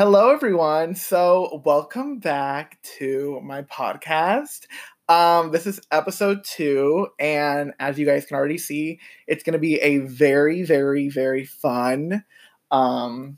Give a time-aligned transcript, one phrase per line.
[0.00, 0.94] Hello, everyone.
[0.94, 4.66] So, welcome back to my podcast.
[5.10, 9.58] Um, this is episode two, and as you guys can already see, it's going to
[9.58, 12.24] be a very, very, very fun.
[12.70, 13.36] Um,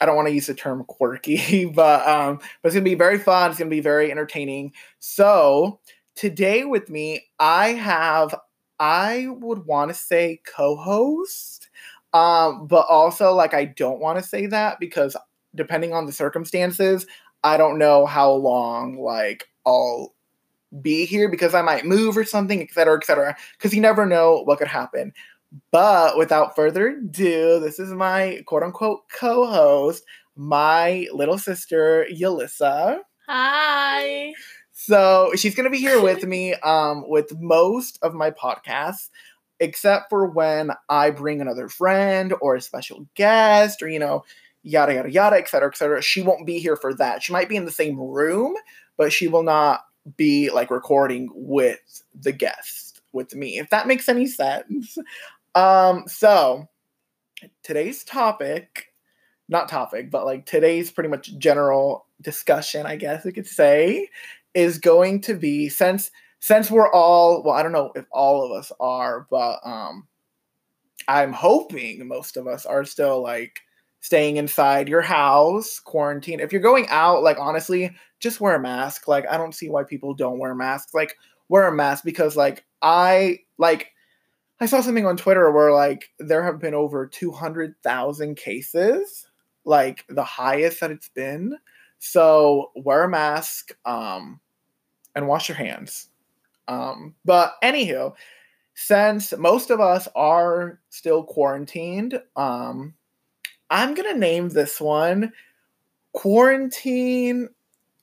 [0.00, 2.94] I don't want to use the term quirky, but um, but it's going to be
[2.94, 3.50] very fun.
[3.50, 4.72] It's going to be very entertaining.
[4.98, 5.80] So
[6.14, 8.34] today with me, I have
[8.80, 11.68] I would want to say co-host,
[12.14, 15.14] um, but also like I don't want to say that because
[15.56, 17.06] depending on the circumstances,
[17.42, 20.14] I don't know how long like I'll
[20.80, 23.36] be here because I might move or something, et cetera, et cetera.
[23.56, 25.12] Because you never know what could happen.
[25.70, 33.00] But without further ado, this is my quote unquote co host, my little sister, Yelissa.
[33.26, 34.32] Hi.
[34.72, 39.08] So she's going to be here with me um, with most of my podcasts,
[39.58, 44.24] except for when I bring another friend or a special guest or, you know,
[44.66, 46.02] yada, yada, yada, et cetera, et cetera.
[46.02, 47.22] She won't be here for that.
[47.22, 48.54] She might be in the same room,
[48.96, 49.82] but she will not
[50.16, 54.96] be like recording with the guest with me if that makes any sense
[55.56, 56.68] um so
[57.62, 58.92] today's topic
[59.48, 64.08] not topic but like today's pretty much general discussion i guess we could say
[64.54, 68.52] is going to be since since we're all well i don't know if all of
[68.52, 70.06] us are but um
[71.08, 73.60] i'm hoping most of us are still like
[74.06, 76.38] staying inside your house, quarantine.
[76.38, 77.90] If you're going out, like honestly,
[78.20, 79.08] just wear a mask.
[79.08, 80.94] Like I don't see why people don't wear masks.
[80.94, 81.16] Like
[81.48, 83.90] wear a mask because like I like
[84.60, 89.26] I saw something on Twitter where like there have been over 200,000 cases,
[89.64, 91.58] like the highest that it's been.
[91.98, 94.38] So wear a mask um
[95.16, 96.10] and wash your hands.
[96.68, 98.14] Um but anywho,
[98.74, 102.94] since most of us are still quarantined, um
[103.70, 105.32] I'm gonna name this one
[106.12, 107.48] quarantine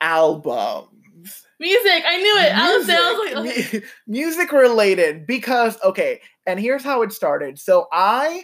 [0.02, 0.90] albums.
[1.60, 2.56] Music, I knew it.
[2.56, 3.84] Music, I was, like, okay.
[4.08, 7.58] music related because okay, and here's how it started.
[7.60, 8.44] So I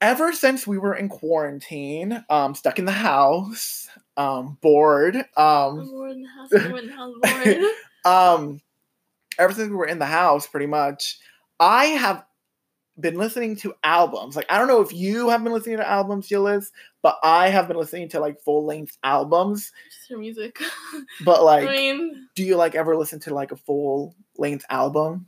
[0.00, 6.12] ever since we were in quarantine, um, stuck in the house, um, bored, um, bored
[6.12, 7.14] in the house, bored in the house,
[8.04, 8.40] bored.
[8.40, 8.60] um,
[9.38, 11.18] ever since we were in the house, pretty much,
[11.58, 12.24] I have
[13.00, 14.36] been listening to albums.
[14.36, 16.70] Like I don't know if you have been listening to albums, Gillis,
[17.02, 19.72] but I have been listening to like full length albums.
[19.90, 20.58] Just your music.
[21.24, 25.26] but like, I mean, do you like ever listen to like a full length album?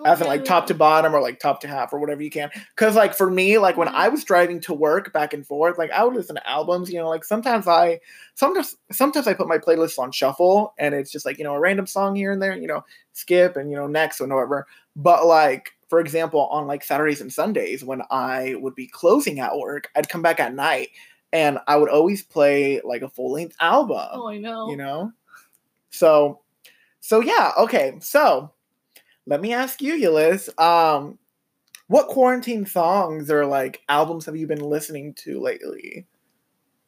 [0.00, 0.10] Okay.
[0.10, 2.50] As in like top to bottom or like top to half or whatever you can.
[2.74, 4.14] Cause like for me, like when I mm-hmm.
[4.14, 7.08] was driving to work back and forth, like I would listen to albums, you know,
[7.08, 8.00] like sometimes I
[8.34, 11.60] sometimes sometimes I put my playlist on shuffle and it's just like, you know, a
[11.60, 14.66] random song here and there, you know, skip and you know, next or whatever.
[14.96, 19.56] But like for example, on like Saturdays and Sundays when I would be closing at
[19.56, 20.88] work, I'd come back at night
[21.32, 24.08] and I would always play like a full length album.
[24.10, 24.68] Oh, I know.
[24.68, 25.12] You know?
[25.90, 26.40] So,
[26.98, 27.94] so yeah, okay.
[28.00, 28.50] So
[29.26, 31.16] let me ask you, Euless, um,
[31.86, 36.08] what quarantine songs or like albums have you been listening to lately?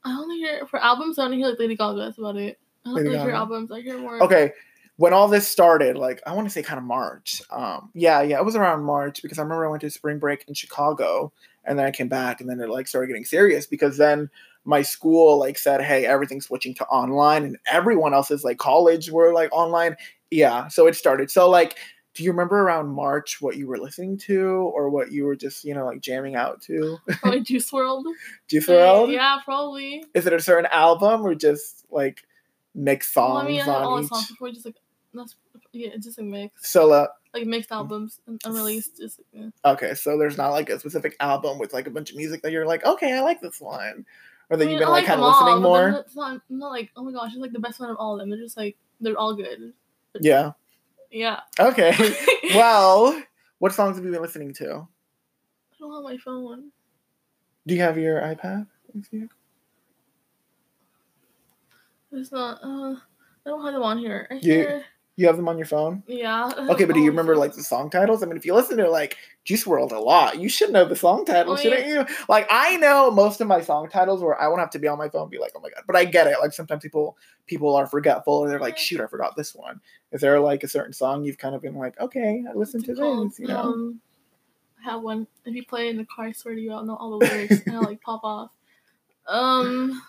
[0.02, 1.20] I only hear for albums.
[1.20, 2.00] I only hear like Lady Gaga.
[2.00, 2.58] That's about it.
[2.84, 3.70] I don't really hear albums.
[3.70, 4.20] I hear more.
[4.20, 4.50] Okay,
[4.96, 7.42] when all this started, like I want to say kind of March.
[7.50, 10.44] Um, yeah, yeah, it was around March because I remember I went to spring break
[10.48, 11.32] in Chicago
[11.64, 14.30] and then I came back and then it like started getting serious because then
[14.64, 19.32] my school like said, hey, everything's switching to online and everyone else's like college were
[19.34, 19.96] like online.
[20.30, 21.30] Yeah, so it started.
[21.30, 21.76] So like,
[22.14, 25.64] do you remember around March what you were listening to or what you were just
[25.64, 26.96] you know like jamming out to?
[27.20, 28.04] Probably Juice WRLD.
[28.48, 29.12] Juice WRLD.
[29.12, 30.04] Yeah, probably.
[30.14, 32.22] Is it a certain album or just like
[32.74, 34.08] mix songs well, I mean, I on all each?
[34.08, 34.76] songs before, just like
[35.16, 35.36] that's
[35.72, 36.68] yeah, it's just a mix.
[36.68, 38.98] So uh, like mixed albums and unreleased.
[38.98, 39.48] Just yeah.
[39.64, 39.94] okay.
[39.94, 42.66] So there's not like a specific album with like a bunch of music that you're
[42.66, 44.06] like, okay, I like this one,
[44.50, 45.88] or that I mean, you've been like, like kind of listening more.
[45.90, 48.20] It's not, not like oh my gosh, it's like the best one of all of
[48.20, 48.30] them.
[48.30, 49.72] They're just like they're all good.
[50.20, 50.52] yeah.
[51.10, 51.40] Yeah.
[51.58, 51.94] Okay.
[52.54, 53.22] well,
[53.58, 54.66] what songs have you been listening to?
[54.66, 56.70] I don't have my phone.
[57.66, 58.66] Do you have your iPad?
[62.12, 62.62] It's not.
[62.62, 64.26] Uh, I don't have them on here.
[64.30, 64.84] I you, hear...
[65.18, 66.02] You have them on your phone?
[66.06, 66.50] Yeah.
[66.70, 68.22] Okay, but do you remember like the song titles?
[68.22, 70.94] I mean, if you listen to like Juice WRLD a lot, you should know the
[70.94, 72.00] song titles, oh, shouldn't yeah.
[72.00, 72.16] you?
[72.28, 74.98] Like I know most of my song titles where I won't have to be on
[74.98, 75.84] my phone be like, oh my god.
[75.86, 76.36] But I get it.
[76.40, 77.16] Like sometimes people
[77.46, 79.80] people are forgetful or they're like, shoot, I forgot this one.
[80.12, 82.94] Is there like a certain song you've kind of been like, okay, I listened to
[82.94, 83.60] this, you know?
[83.60, 84.00] Um,
[84.80, 85.26] I have one.
[85.46, 87.62] If you play in the car, I swear to you, I'll know all the lyrics
[87.66, 88.50] and I'll like pop off.
[89.26, 90.02] Um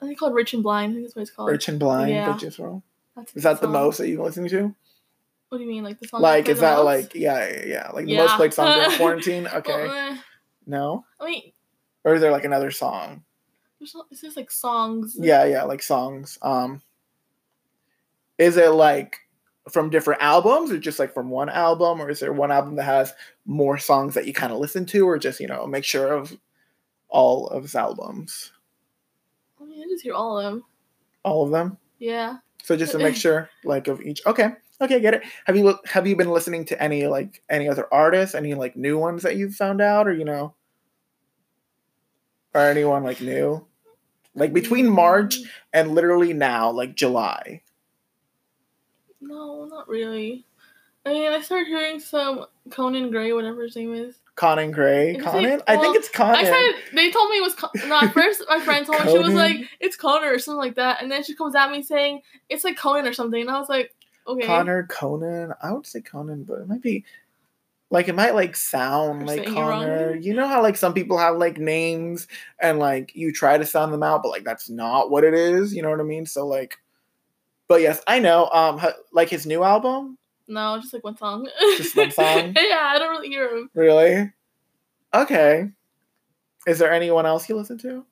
[0.00, 0.92] I think called Rich and Blind.
[0.92, 1.50] I think that's what it's called.
[1.50, 2.32] Rich and Blind yeah.
[2.32, 2.82] by Juice WRLD.
[3.16, 3.72] That's is that song.
[3.72, 4.74] the most that you've been to?
[5.48, 6.22] What do you mean, like the song?
[6.22, 8.16] Like, is that like yeah, yeah, yeah, like yeah.
[8.16, 9.48] the most played song in quarantine?
[9.48, 10.16] Okay, well, uh,
[10.66, 11.04] no.
[11.20, 11.52] I mean,
[12.04, 13.24] or is there like another song?
[13.80, 15.16] There's it's just like songs.
[15.18, 16.38] Yeah, yeah, like songs.
[16.42, 16.82] Um,
[18.38, 19.18] is it like
[19.70, 22.84] from different albums, or just like from one album, or is there one album that
[22.84, 23.12] has
[23.44, 26.36] more songs that you kind of listen to, or just you know make sure of
[27.08, 28.52] all of his albums,
[29.60, 30.64] I mean, I just hear all of them.
[31.24, 31.76] all of them?
[31.98, 32.36] Yeah.
[32.64, 34.20] So just a mixture like of each.
[34.26, 35.22] Okay, okay, get it.
[35.46, 38.98] Have you have you been listening to any like any other artists, any like new
[38.98, 40.54] ones that you've found out, or you know,
[42.54, 43.66] or anyone like new,
[44.34, 47.62] like between March Mm, and literally now, like July.
[49.20, 50.44] No, not really.
[51.04, 54.16] I mean, I started hearing some Conan Gray, whatever his name is.
[54.40, 55.60] Conan Gray, Is Conan.
[55.66, 56.34] I think it's Conan.
[56.34, 58.08] I said they told me it was Con- no.
[58.08, 61.12] First, my friend told me she was like it's Connor or something like that, and
[61.12, 63.94] then she comes at me saying it's like Conan or something, and I was like,
[64.26, 64.46] okay.
[64.46, 65.52] Connor, Conan.
[65.62, 67.04] I would say Conan, but it might be
[67.90, 69.46] like it might like sound You're like.
[69.46, 70.16] Connor.
[70.16, 72.26] You know how like some people have like names
[72.62, 75.74] and like you try to sound them out, but like that's not what it is.
[75.74, 76.24] You know what I mean?
[76.24, 76.78] So like,
[77.68, 78.48] but yes, I know.
[78.54, 78.80] Um,
[79.12, 80.16] like his new album,
[80.50, 81.48] No, just like one song.
[81.76, 82.54] Just one song?
[82.56, 83.70] yeah, I don't really hear him.
[83.72, 84.32] really?
[85.14, 85.70] Okay.
[86.66, 88.04] Is there anyone else you listen to?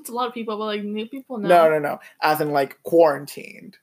[0.00, 1.48] It's a lot of people, but like new people, no.
[1.48, 2.00] No, no, no.
[2.22, 3.76] As in like quarantined.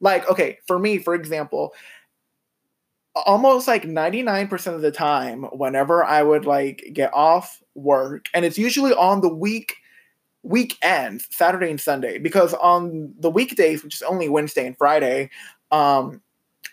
[0.00, 1.74] Like, okay, for me, for example,
[3.14, 8.58] almost like 99% of the time, whenever I would like get off work, and it's
[8.58, 9.76] usually on the week
[10.42, 15.30] weekends, Saturday and Sunday, because on the weekdays, which is only Wednesday and Friday,
[15.70, 16.22] um,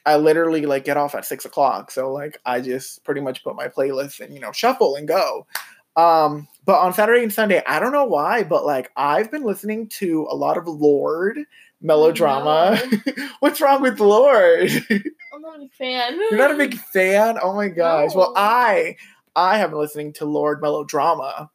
[0.05, 1.91] I literally like get off at six o'clock.
[1.91, 5.47] So like I just pretty much put my playlist and you know shuffle and go.
[5.95, 9.87] Um, but on Saturday and Sunday, I don't know why, but like I've been listening
[9.99, 11.39] to a lot of Lorde
[11.81, 12.77] melodrama.
[13.39, 14.71] What's wrong with Lorde?
[15.33, 16.15] I'm not a big fan.
[16.31, 17.37] You're not a big fan?
[17.41, 18.13] Oh my gosh.
[18.13, 18.97] Well, I
[19.35, 21.49] I have been listening to Lorde Melodrama.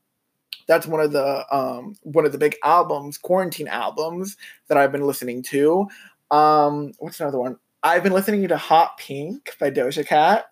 [0.66, 4.36] That's one of the um one of the big albums, quarantine albums
[4.68, 5.88] that I've been listening to.
[6.30, 7.56] Um what's another one?
[7.82, 10.46] I've been listening to Hot Pink by Doja Cat.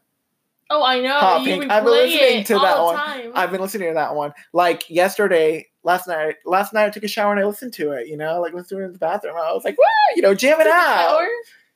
[0.70, 1.18] Oh, I know.
[1.18, 1.70] Hot you Pink.
[1.70, 2.96] I've been listening to that one.
[2.96, 3.32] Time.
[3.34, 4.32] I've been listening to that one.
[4.52, 8.08] Like yesterday, last night, last night I took a shower and I listened to it,
[8.08, 9.36] you know, like listening in the bathroom.
[9.36, 9.84] I was like, "Wow,
[10.16, 11.26] you know, jam it out.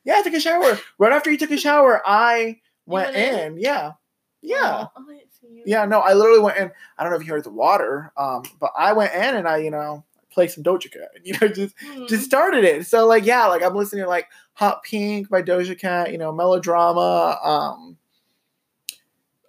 [0.03, 0.79] Yeah, I took a shower.
[0.97, 3.53] Right after you took a shower, I went went in?
[3.53, 3.59] in.
[3.59, 3.93] Yeah.
[4.41, 4.87] Yeah.
[4.95, 5.63] Oh, I didn't see you.
[5.65, 6.71] Yeah, no, I literally went in.
[6.97, 9.57] I don't know if you heard the water, um, but I went in and I,
[9.57, 10.03] you know,
[10.33, 11.11] played some Doja Cat.
[11.23, 12.05] You know, just Hmm.
[12.07, 12.85] just started it.
[12.87, 16.31] So like, yeah, like I'm listening to like Hot Pink by Doja Cat, you know,
[16.31, 17.97] melodrama, um,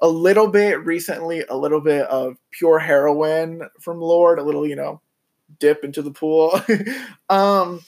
[0.03, 4.77] a little bit recently, a little bit of pure heroine from Lorde, a little, you
[4.77, 5.01] know,
[5.59, 6.61] dip into the pool.
[7.31, 7.81] um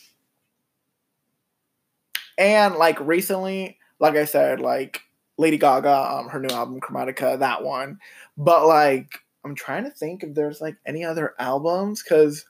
[2.38, 5.00] and like recently, like I said, like
[5.38, 7.98] Lady Gaga, um, her new album Chromatica, that one.
[8.36, 9.10] But like
[9.44, 12.46] I'm trying to think if there's like any other albums because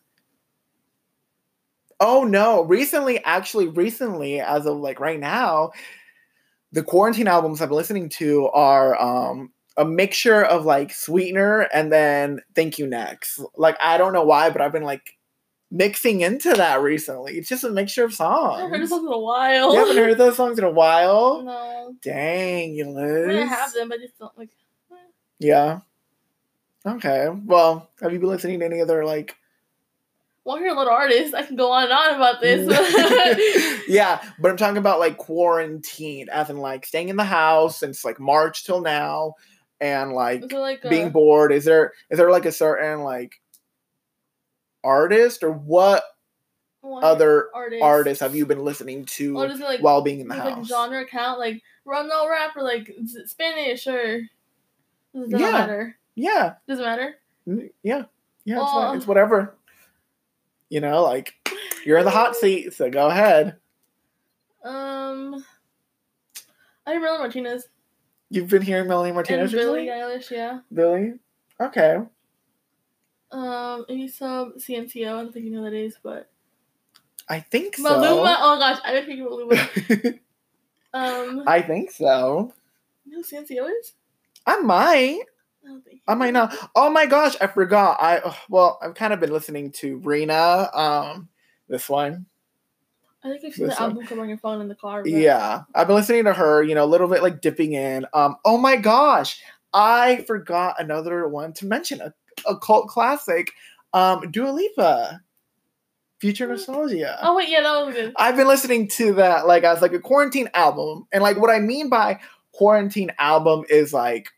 [2.00, 5.70] oh no, recently, actually, recently, as of like right now,
[6.72, 12.40] the quarantine albums I'm listening to are um a mixture of like Sweetener and then
[12.54, 13.40] Thank You Next.
[13.56, 15.16] Like I don't know why, but I've been like
[15.70, 17.36] mixing into that recently.
[17.38, 18.56] It's just a mixture of I songs.
[18.60, 19.72] haven't heard this song in a while.
[19.74, 21.42] You haven't heard those songs in a while?
[21.42, 21.94] No.
[22.02, 23.28] Dang, you I lose.
[23.28, 24.50] mean, I have them, but I just don't like.
[25.38, 25.80] Yeah.
[26.86, 27.28] Okay.
[27.44, 29.34] Well, have you been listening to any other like
[30.46, 31.34] Well, you're a little artist.
[31.34, 32.62] I can go on and on about this.
[33.88, 38.04] Yeah, but I'm talking about like quarantine, as in like staying in the house since
[38.04, 39.34] like March till now,
[39.80, 41.50] and like like uh, being bored.
[41.52, 43.34] Is there is there like a certain like
[44.84, 46.04] artist or what
[46.82, 47.82] well, hear other artists?
[47.82, 50.68] artists have you been listening to Oh, like while being in the does, like house?
[50.68, 51.40] genre count?
[51.40, 52.88] Like run no rap or like
[53.24, 54.20] Spanish or
[55.12, 55.50] does it Yeah.
[55.50, 55.98] matter?
[56.14, 57.16] Yeah, Does it matter?
[57.46, 58.04] yeah,
[58.44, 58.56] yeah.
[58.62, 58.70] It's.
[58.72, 58.92] Oh.
[58.94, 59.56] it's whatever.
[60.68, 61.34] You know, like
[61.84, 63.56] you're in the hot seat, so go ahead.
[64.64, 65.44] Um,
[66.86, 67.68] I hear Melanie Martinez
[68.30, 69.86] You've been hearing Melanie Martinez and Billie?
[69.86, 70.30] Eilish.
[70.30, 70.60] Yeah.
[70.72, 71.14] Billie?
[71.60, 71.98] Okay.
[73.30, 75.06] Um, maybe some CNCO.
[75.06, 76.28] I don't think you know who that is, but
[77.28, 77.84] I think so.
[77.84, 78.36] Maluma.
[78.40, 80.18] Oh gosh, I didn't think Maluma.
[80.94, 82.54] Um, I think so.
[83.04, 83.92] you know who CNCO is?
[84.46, 85.20] I might.
[85.66, 86.12] I.
[86.12, 86.54] I might not.
[86.74, 87.98] Oh my gosh, I forgot.
[88.00, 90.70] I well, I've kind of been listening to Rina.
[90.72, 91.28] Um,
[91.68, 92.26] this one.
[93.24, 93.90] I think I've seen This the one.
[93.90, 95.02] album come on your phone in the car.
[95.02, 96.62] but- Yeah, I've been listening to her.
[96.62, 98.06] You know, a little bit like dipping in.
[98.14, 99.40] Um, oh my gosh,
[99.72, 102.14] I forgot another one to mention a,
[102.48, 103.50] a cult classic.
[103.92, 105.20] Um, Dua Lipa,
[106.20, 107.18] Future Nostalgia.
[107.22, 108.12] Oh wait, yeah, that was good.
[108.16, 111.58] I've been listening to that like as like a quarantine album, and like what I
[111.58, 112.20] mean by
[112.52, 114.28] quarantine album is like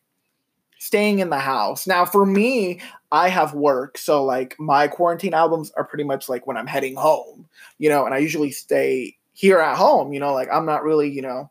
[0.89, 1.87] staying in the house.
[1.87, 2.81] Now, for me,
[3.13, 6.97] I have work, so like my quarantine albums are pretty much like when I'm heading
[6.97, 7.47] home,
[7.79, 11.11] you know, and I usually stay here at home, you know, like I'm not really,
[11.11, 11.51] you know,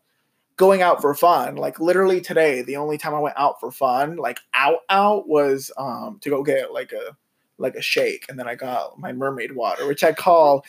[0.58, 1.56] going out for fun.
[1.56, 5.72] Like literally today, the only time I went out for fun, like out out was
[5.78, 7.16] um to go get like a
[7.60, 10.66] like a shake and then I got my mermaid water, which I call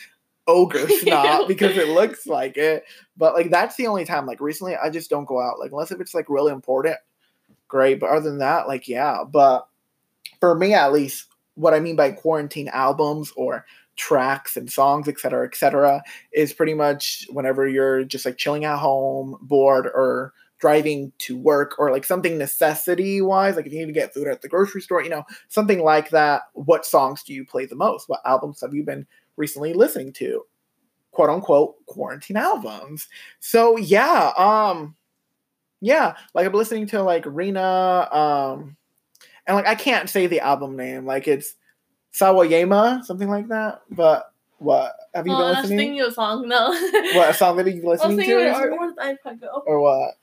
[0.47, 2.83] ogre snot because it looks like it.
[3.17, 4.25] But like that's the only time.
[4.25, 5.59] Like recently I just don't go out.
[5.59, 6.97] Like unless if it's like really important,
[7.69, 8.01] great.
[8.01, 9.23] But other than that, like yeah.
[9.23, 9.65] But
[10.41, 15.45] for me at least, what I mean by quarantine albums or tracks and songs, etc.,
[15.45, 21.37] etc., is pretty much whenever you're just like chilling at home, bored, or driving to
[21.37, 24.49] work, or like something necessity wise, like if you need to get food at the
[24.49, 26.43] grocery store, you know, something like that.
[26.53, 28.09] What songs do you play the most?
[28.09, 30.45] What albums have you been recently listening to?
[31.11, 33.07] Quote unquote quarantine albums.
[33.39, 34.95] So yeah, um,
[35.81, 38.75] yeah, like I'm listening to like Rina, um,
[39.47, 41.55] and like I can't say the album name, like it's
[42.13, 43.81] Sawayama, something like that.
[43.89, 46.01] But what have you oh, been I was listening?
[46.01, 46.47] of a song.
[46.47, 46.67] No.
[47.15, 48.77] What a song that was listening to, it, or recently?
[48.77, 49.63] where did the iPod go?
[49.65, 50.15] or what?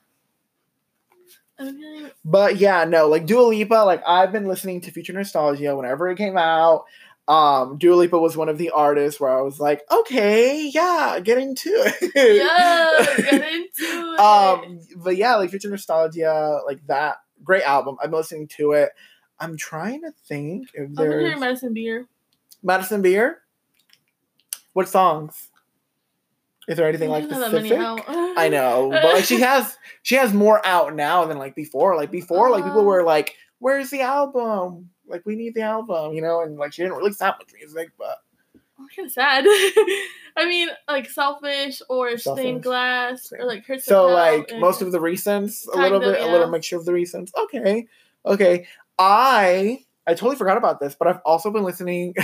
[1.59, 6.09] I'm But yeah, no, like Dua Lipa, like I've been listening to Future Nostalgia whenever
[6.09, 6.85] it came out.
[7.29, 11.39] Um, Dua Lipa was one of the artists where I was like, okay, yeah, get
[11.39, 12.13] into it.
[12.15, 14.21] Yeah, get into it.
[14.21, 17.97] um, but yeah, like Future Nostalgia, like that great album.
[18.03, 18.91] I'm listening to it.
[19.41, 22.07] I'm trying to think if I've been hearing there's Medicine Beer.
[22.63, 23.39] Madison Beer.
[24.73, 25.51] What songs?
[26.69, 28.37] Is there anything like doesn't have that many specific?
[28.39, 31.97] I know, but like she has she has more out now than like before.
[31.97, 32.85] Like before, like people Uh.
[32.85, 34.91] were like, "Where's the album?
[35.07, 36.43] Like we need the album," you know.
[36.43, 38.19] And like she didn't release that much music, but
[38.79, 39.45] I'm kind of sad.
[40.39, 42.43] I mean, like Selfish or Selfish.
[42.43, 43.41] Stained Glass Same.
[43.41, 46.49] or like Hurts so like most of the recents, a little of, bit, a little
[46.51, 47.31] mixture of the recents.
[47.37, 47.87] Okay,
[48.27, 48.67] okay.
[48.99, 52.15] I I totally forgot about this, but I've also been listening,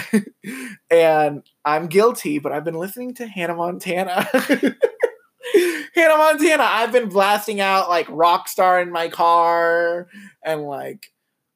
[0.91, 4.29] and I'm guilty, but I've been listening to Hannah Montana.
[5.95, 6.63] Hannah Montana.
[6.63, 10.07] I've been blasting out like Rockstar in my car
[10.45, 11.13] and like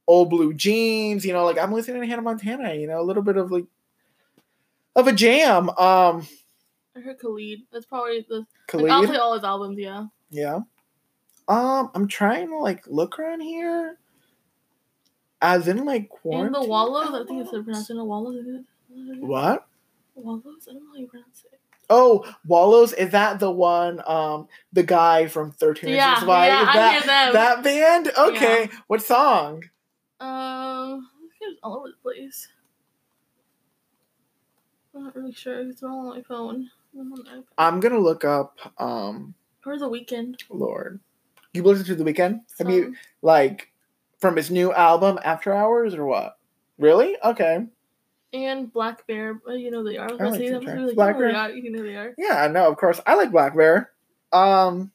[0.07, 3.23] old blue jeans, you know, like I'm listening to Hannah Montana, you know, a little
[3.23, 3.67] bit of like
[4.95, 5.71] of a jam.
[5.71, 6.27] Um
[6.97, 7.61] I heard Khalid.
[7.71, 8.47] That's probably the.
[8.69, 8.85] Khalid.
[8.87, 9.79] Like, I'll play all his albums.
[9.79, 10.07] Yeah.
[10.31, 10.61] yeah.
[11.47, 13.99] Um, I'm trying to like look around here.
[15.43, 16.53] As in like And quarantine.
[16.53, 17.09] the Wallows.
[17.09, 17.65] I think it's albums?
[17.65, 18.45] pronounced in the Wallows.
[19.21, 19.67] What?
[20.15, 20.43] Wallows.
[20.69, 21.61] I don't know how you pronounce it.
[21.91, 26.47] Oh, Wallows, is that the one um the guy from 13 Yeah, Reasons Why?
[26.49, 27.33] yeah, I that, hear them.
[27.35, 28.11] that band?
[28.19, 28.71] Okay.
[28.87, 29.65] What song?
[30.21, 31.09] Um,
[31.41, 32.49] it's all over the place.
[34.95, 35.61] I'm not really sure.
[35.69, 36.71] It's all on my phone.
[36.99, 37.45] I'm on.
[37.59, 39.35] I'm gonna look up um
[39.67, 40.37] Or the Weeknd.
[40.49, 41.01] Lorde.
[41.53, 42.41] You listened to the Weeknd?
[42.59, 43.73] Have you like
[44.19, 46.39] from his new album After Hours or what?
[46.79, 47.17] Really?
[47.23, 47.67] Okay.
[48.33, 49.39] And blackbear.
[49.49, 50.09] uh, You know they are.
[50.09, 50.65] I was I like them.
[50.65, 51.41] Really, Black you know they Bear.
[51.43, 51.51] are.
[51.51, 52.15] You know they are.
[52.19, 53.01] Yeah, no, of course.
[53.07, 53.89] I like blackbear.
[54.33, 54.91] Um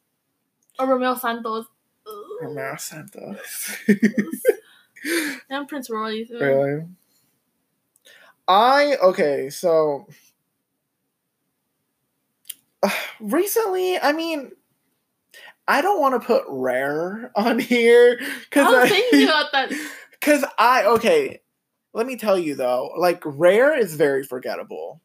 [0.80, 1.66] Or Romeo Santos.
[2.08, 2.14] Ugh.
[2.42, 3.78] Romero Santos.
[5.50, 6.32] And Prince Royce.
[6.32, 6.84] uh, really?
[8.48, 10.08] I okay, so
[13.20, 14.52] recently, I mean,
[15.68, 19.72] I don't want to put rare on here because I was thinking about that.
[20.12, 21.42] Because I okay,
[21.94, 25.02] let me tell you though, like Rare is very forgettable.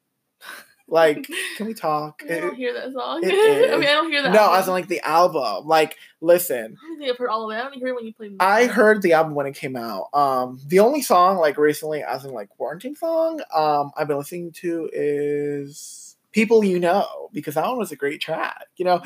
[0.89, 2.23] Like, can we talk?
[2.25, 3.21] I don't It- hear that song.
[3.25, 4.33] I mean, I don't hear that.
[4.33, 4.59] no, album.
[4.61, 5.67] as in like the album.
[5.67, 7.61] Like, listen, I don't think I've heard all of it.
[7.61, 8.37] I only heard it when you played.
[8.41, 10.09] I heard the album when it came out.
[10.15, 14.53] Um, the only song like recently, as in like quarantine song, um, I've been listening
[14.63, 18.67] to is "People You Know" because that one was a great track.
[18.77, 19.01] You know,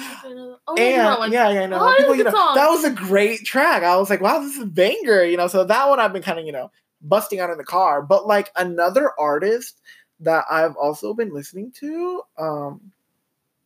[0.69, 1.25] Oh, yeah, that one.
[1.27, 1.79] and yeah, yeah, I know.
[1.81, 2.55] Oh, that People, was a you know, song.
[2.57, 3.83] that was a great track.
[3.83, 5.47] I was like, wow, this is a banger, you know.
[5.49, 6.71] So that one I've been kind of, you know,
[7.03, 8.03] busting out in the car.
[8.03, 9.81] But like another artist
[10.21, 12.93] that I've also been listening to um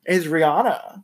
[0.07, 1.03] is Rihanna.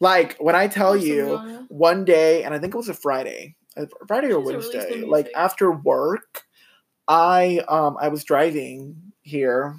[0.00, 1.66] Like when I tell Awesome, you Rihanna.
[1.68, 5.70] one day, and I think it was a Friday, uh, Friday or Wednesday, like after
[5.70, 6.44] work,
[7.08, 9.76] I um I was driving here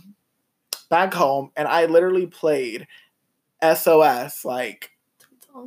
[0.90, 2.88] back home and I literally played
[3.62, 4.92] SOS like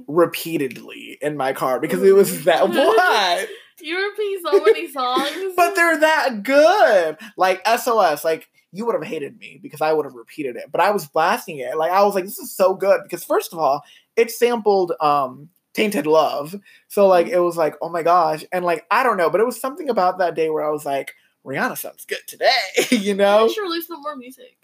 [0.06, 3.48] repeatedly in my car because it was that what?
[3.80, 5.52] You repeat so many songs.
[5.56, 7.16] but they're that good.
[7.36, 10.80] Like SOS, like you would have hated me because I would have repeated it, but
[10.80, 11.76] I was blasting it.
[11.76, 13.82] Like I was like, this is so good because first of all,
[14.16, 16.54] it sampled um Tainted Love.
[16.88, 18.44] So like it was like, oh my gosh.
[18.52, 20.84] And like I don't know, but it was something about that day where I was
[20.84, 22.50] like, Rihanna sounds good today,
[22.90, 23.48] you know?
[23.48, 24.56] She should release some more music.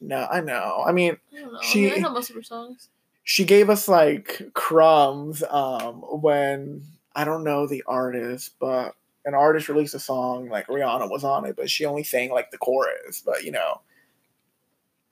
[0.00, 0.82] No, I know.
[0.86, 1.62] I mean, I.
[1.62, 2.88] She- I, mean, I know most of her songs.
[3.22, 9.68] she gave us like crumbs um when I don't know the artist, but an artist
[9.68, 13.22] released a song like Rihanna was on it, but she only sang like the chorus.
[13.24, 13.80] But you know,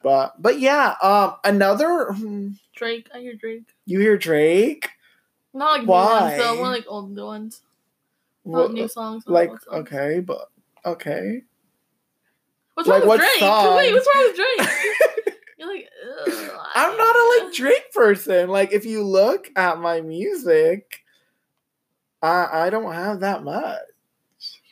[0.02, 3.08] but but yeah, um, another hmm, Drake.
[3.14, 3.64] I hear Drake.
[3.86, 4.90] you hear Drake,
[5.52, 6.06] Not like Why?
[6.08, 6.56] new ones though.
[6.56, 7.62] More like old ones.
[8.44, 9.24] Not What- new songs.
[9.26, 9.62] like songs.
[9.72, 10.48] okay, but
[10.84, 11.42] okay.
[12.74, 13.38] What's like, wrong with Drake?
[13.40, 13.76] song?
[13.76, 15.34] Wait, what's wrong with Drake?
[15.58, 15.88] You're like,
[16.76, 18.48] I'm not a like Drake person.
[18.48, 21.00] Like if you look at my music,
[22.22, 23.78] I I don't have that much.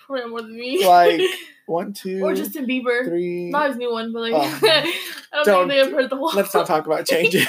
[0.09, 0.87] Have more than me.
[0.87, 1.21] Like,
[1.67, 3.05] One, two, or Justin Bieber.
[3.05, 3.51] three.
[3.51, 4.61] Not his new one, but like Oh.
[4.63, 4.93] I
[5.33, 6.33] don't, Don't- think they have heard the whole.
[6.35, 7.47] Let's not talk about changes.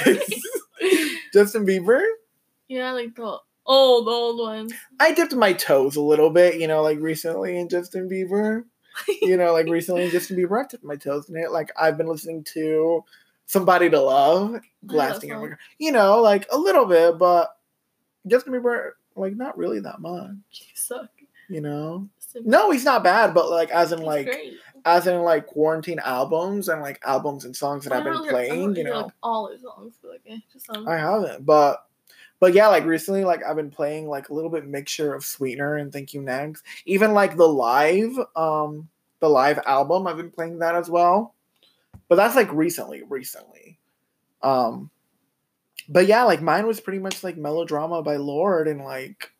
[1.33, 2.01] Justin Bieber.
[2.67, 4.73] yeah, like the old old ones.
[4.99, 8.63] I dipped my toes a little bit, you know, like recently in Justin Bieber.
[9.21, 11.51] You know, like recently in Justin Bieber, I dipped my toes in it.
[11.51, 13.03] Like I've been listening to
[13.45, 15.59] Somebody to Love, blasting over.
[15.77, 17.55] You know, like a little bit, but
[18.25, 20.31] Justin Bieber, like not really that much.
[20.53, 21.09] You suck.
[21.49, 24.53] You know, no, he's not bad, but like as in He's like great.
[24.85, 28.75] as in like quarantine albums and like albums and songs that I've been playing.
[28.75, 30.87] You know, like, all his songs, but like eh, just some.
[30.87, 31.87] I haven't, but
[32.39, 35.75] but yeah, like recently, like I've been playing like a little bit mixture of Sweetener
[35.75, 36.63] and Thank You Next.
[36.85, 41.33] Even like the live, um, the live album, I've been playing that as well.
[42.09, 43.79] But that's like recently, recently.
[44.43, 44.91] Um,
[45.89, 49.31] but yeah, like mine was pretty much like melodrama by Lorde and like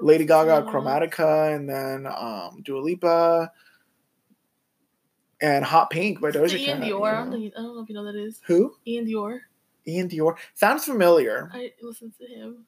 [0.00, 0.62] Lady Gaga.
[0.70, 3.52] Chromatica, and then um Dua Lipa
[5.40, 6.86] and Hot Pink by Doja Ian Cat.
[6.88, 7.12] you Dior.
[7.12, 7.36] I don't, know.
[7.38, 8.40] think, I don't know if you know who that is.
[8.46, 8.74] Who?
[8.86, 9.40] Ian Dior.
[9.86, 10.36] Ian Dior.
[10.54, 11.50] Sounds familiar.
[11.52, 12.64] I listen to him.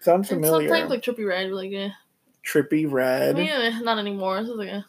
[0.00, 0.68] Sounds And familiar.
[0.68, 1.90] sometimes like Trippie Redd, like eh.
[2.44, 3.36] Trippie Redd.
[3.36, 4.38] mean, eh, not anymore.
[4.38, 4.86] It's like a,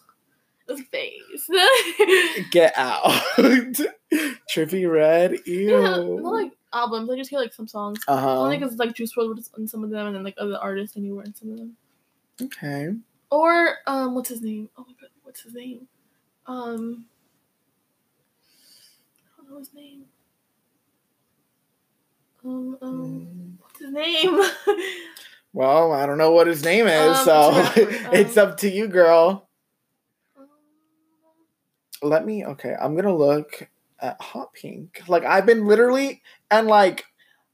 [0.70, 2.46] it's a phase.
[2.52, 3.04] Get out.
[4.50, 5.36] Trippie Redd.
[5.46, 5.70] Ew.
[5.82, 7.10] yeah, like albums.
[7.10, 8.00] I just hear like some songs.
[8.08, 10.58] uh Only because it's like Juice WRLD on some of them, and then like other
[10.58, 11.76] artists I knew were in some of them.
[12.42, 12.90] Okay.
[13.30, 14.70] Or um, what's his name?
[14.78, 15.88] Oh my god, what's his name?
[16.48, 17.06] Um,
[19.38, 20.04] I don't know his name.
[22.44, 23.54] Um, um, Mm.
[23.62, 24.42] what's his name?
[25.54, 28.70] Well, I don't know what his name is, Um, so it's it's um, up to
[28.70, 29.50] you, girl.
[30.40, 30.48] Um,
[32.02, 32.46] Let me.
[32.46, 33.68] Okay, I'm gonna look
[34.00, 35.02] at Hot Pink.
[35.10, 37.06] Like I've been literally and like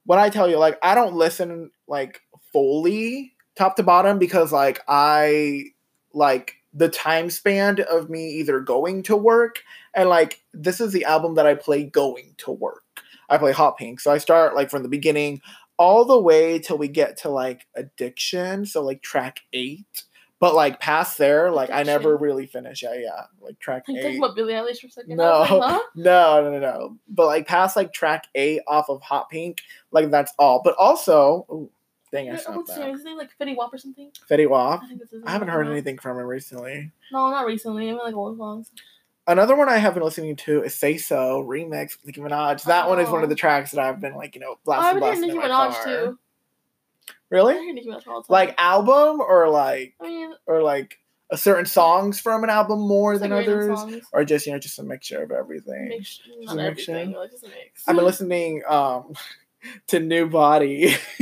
[0.05, 4.81] when I tell you, like I don't listen like fully top to bottom because like
[4.87, 5.65] I
[6.13, 11.05] like the time span of me either going to work and like this is the
[11.05, 12.83] album that I play going to work.
[13.29, 15.41] I play Hot Pink, so I start like from the beginning
[15.77, 20.03] all the way till we get to like Addiction, so like track eight.
[20.39, 22.83] But like past there, like I never really finish.
[22.83, 24.03] Yeah, yeah, like track Are you eight.
[24.03, 25.17] talking about Billie Eilish for a second?
[25.17, 25.39] No.
[25.39, 25.79] Like, huh?
[25.95, 26.97] No, no, no, no.
[27.09, 30.61] But like past like track eight off of Hot Pink, like that's all.
[30.63, 31.71] But also, ooh,
[32.11, 32.87] dang, I stopped What's his name?
[32.91, 32.99] that.
[32.99, 34.11] Is name like Fetty Wap or something?
[34.29, 34.81] Fetty Wap.
[34.83, 35.23] I think that's his.
[35.25, 36.91] I haven't heard anything from him recently.
[37.11, 37.87] No, not recently.
[37.89, 38.69] I mean, like old songs.
[39.25, 42.63] Another one I have been listening to is Say So remix Nicki Minaj.
[42.65, 43.29] That one is one of Oh.
[43.29, 45.73] the tracks that I've been like you know Oh, I've blasting, been blasting Nicki Minaj
[45.73, 45.83] car.
[45.83, 46.19] too.
[47.31, 47.53] I Really?
[47.55, 48.47] hear Nicki Minaj all the time.
[48.47, 53.13] Like album or like I mean, or like a certain songs from an album more
[53.13, 55.89] it's than like others, or just you know just a mixture of everything.
[55.89, 57.83] Mix, not everything, but just a mix.
[57.87, 59.13] I've been listening um
[59.87, 60.95] to New Body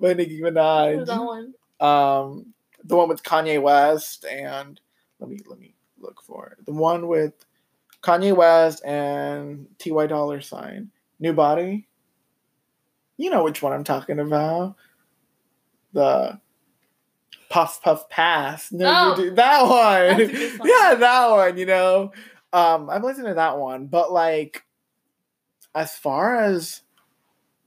[0.00, 1.24] by Nicki Who's that Minaj.
[1.24, 1.54] one?
[1.80, 2.52] Um
[2.84, 4.78] the one with Kanye West and
[5.20, 6.66] let me let me look for it.
[6.66, 7.32] The one with
[8.02, 10.90] Kanye West and Ty Dollar Sign.
[11.18, 11.88] New Body.
[13.16, 14.76] You know which one I'm talking about.
[15.96, 16.38] The
[17.48, 18.70] Puff Puff Pass.
[18.70, 20.18] No, Oh, do that one.
[20.18, 20.66] that's a good song.
[20.68, 22.12] yeah, that one, you know.
[22.52, 24.62] Um, I've listened to that one, but like
[25.74, 26.82] as far as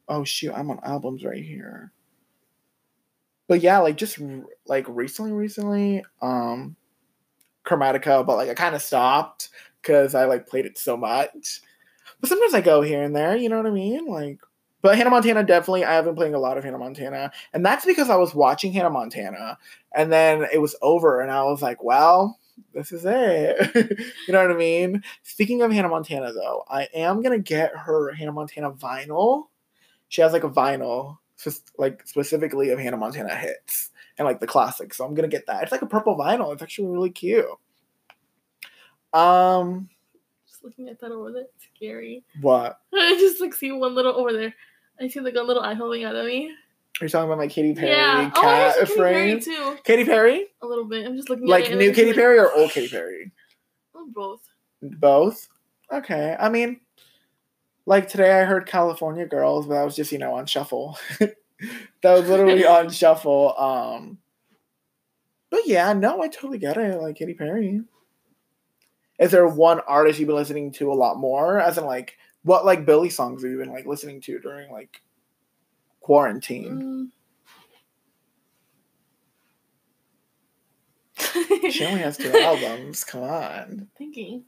[0.08, 1.92] oh shoot, I'm on albums right here.
[3.48, 4.20] But yeah, like just
[4.68, 6.76] like recently, recently, um,
[7.66, 9.50] Chromatica, but like I kind of stopped
[9.82, 11.62] because I like played it so much.
[12.20, 14.06] But sometimes I go here and there, you know what I mean?
[14.06, 14.40] Like,
[14.82, 15.86] but Hannah Montana definitely.
[15.86, 18.72] I have been playing a lot of Hannah Montana, and that's because I was watching
[18.74, 19.58] Hannah Montana,
[19.94, 22.38] and then it was over, and I was like, well,
[22.74, 23.76] this is it.
[24.28, 25.04] you know what I mean?
[25.24, 29.48] Speaking of Hannah Montana, though, I am gonna get her Hannah Montana vinyl.
[30.10, 34.48] She has like a vinyl, just like specifically of Hannah Montana hits and like the
[34.48, 34.98] classics.
[34.98, 35.64] So I'm gonna get that.
[35.64, 36.52] It's like a purple vinyl.
[36.54, 37.46] It's actually really cute.
[39.14, 39.90] Um,
[40.48, 42.24] Just looking at that over there, it's scary.
[42.42, 42.80] what?
[42.94, 44.54] I just like see one little over there.
[45.02, 46.52] I see like a little eye holding out of me.
[47.00, 48.32] Are you talking about my Katy Perry yeah.
[48.36, 49.78] Oh, cat see Katy Perry too.
[49.84, 50.48] Katy Perry?
[50.62, 51.06] A little bit.
[51.06, 53.32] I'm just looking at Like new Katy like- Perry or old Katy Perry?
[53.96, 54.42] Oh, both.
[54.82, 55.48] Both.
[55.92, 56.36] Okay.
[56.38, 56.82] I mean,
[57.86, 60.98] like today I heard California Girls, but that was just, you know, on shuffle.
[61.20, 61.34] that
[62.04, 63.58] was literally on shuffle.
[63.58, 64.18] Um
[65.50, 67.00] But yeah, no, I totally get it.
[67.02, 67.82] Like Katy Perry.
[69.20, 71.60] Is there one artist you've been listening to a lot more?
[71.60, 75.02] As in, like, what like Billie songs have you been like listening to during like
[76.02, 77.12] quarantine?
[81.56, 81.72] Mm.
[81.72, 83.04] She only has two albums.
[83.04, 83.88] Come on.
[83.98, 84.44] Thinking.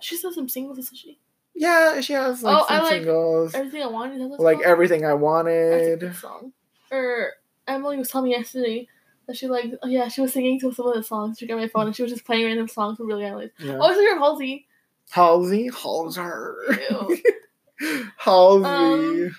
[0.00, 1.18] She has some singles, doesn't she?
[1.54, 3.54] Yeah, she has like Oh, I some like singles.
[3.54, 4.20] Everything I wanted.
[4.38, 4.66] Like called?
[4.66, 6.00] everything I wanted.
[6.00, 6.52] good song.
[6.90, 7.32] Or
[7.66, 8.88] Emily was telling me yesterday
[9.26, 11.38] that she like oh, yeah she was singing to some of the songs.
[11.38, 13.50] She got my phone and she was just playing random songs from Billie Eilish.
[13.58, 13.78] Yeah.
[13.80, 14.66] Oh, I heard Halsey.
[15.12, 16.54] Halsey, Halser,
[16.90, 18.08] Ew.
[18.16, 19.30] Halsey,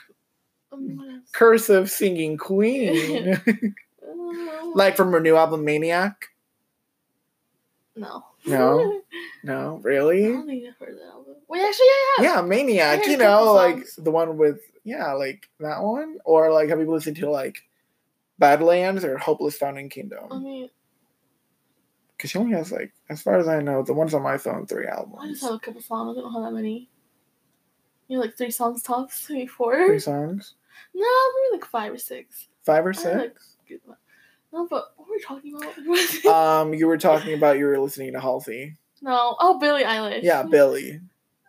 [0.72, 3.42] Um, cursive singing queen,
[4.76, 6.28] like from her new album Maniac.
[7.96, 8.24] no.
[8.46, 9.02] No?
[9.44, 10.24] No, I really?
[10.24, 11.36] don't think I've heard that album.
[11.48, 12.36] Wait, actually, yeah, yeah.
[12.36, 13.06] Yeah, Maniac.
[13.08, 17.16] You know, like the one with yeah, like that one, or like have you listened
[17.18, 17.64] to like
[18.40, 20.26] Badlands or Hopeless Fountain Kingdom?
[20.30, 20.70] I mean,
[22.18, 24.66] Because she only has like, as far as I know, the ones on my phone
[24.66, 25.18] three albums.
[25.22, 26.18] I just have a couple songs.
[26.18, 26.90] I don't have that many.
[28.08, 29.76] You know, like three songs tops, maybe four.
[29.88, 30.54] three songs,
[30.94, 31.02] No,
[31.52, 32.48] maybe like five or six.
[32.64, 33.56] five or like, six.
[34.52, 35.74] No, but what were we talking about?
[36.62, 38.78] Um, you were talking about you were listening to Halsey.
[39.02, 40.22] no, oh Billie Eilish.
[40.24, 41.00] Yeah, Billie.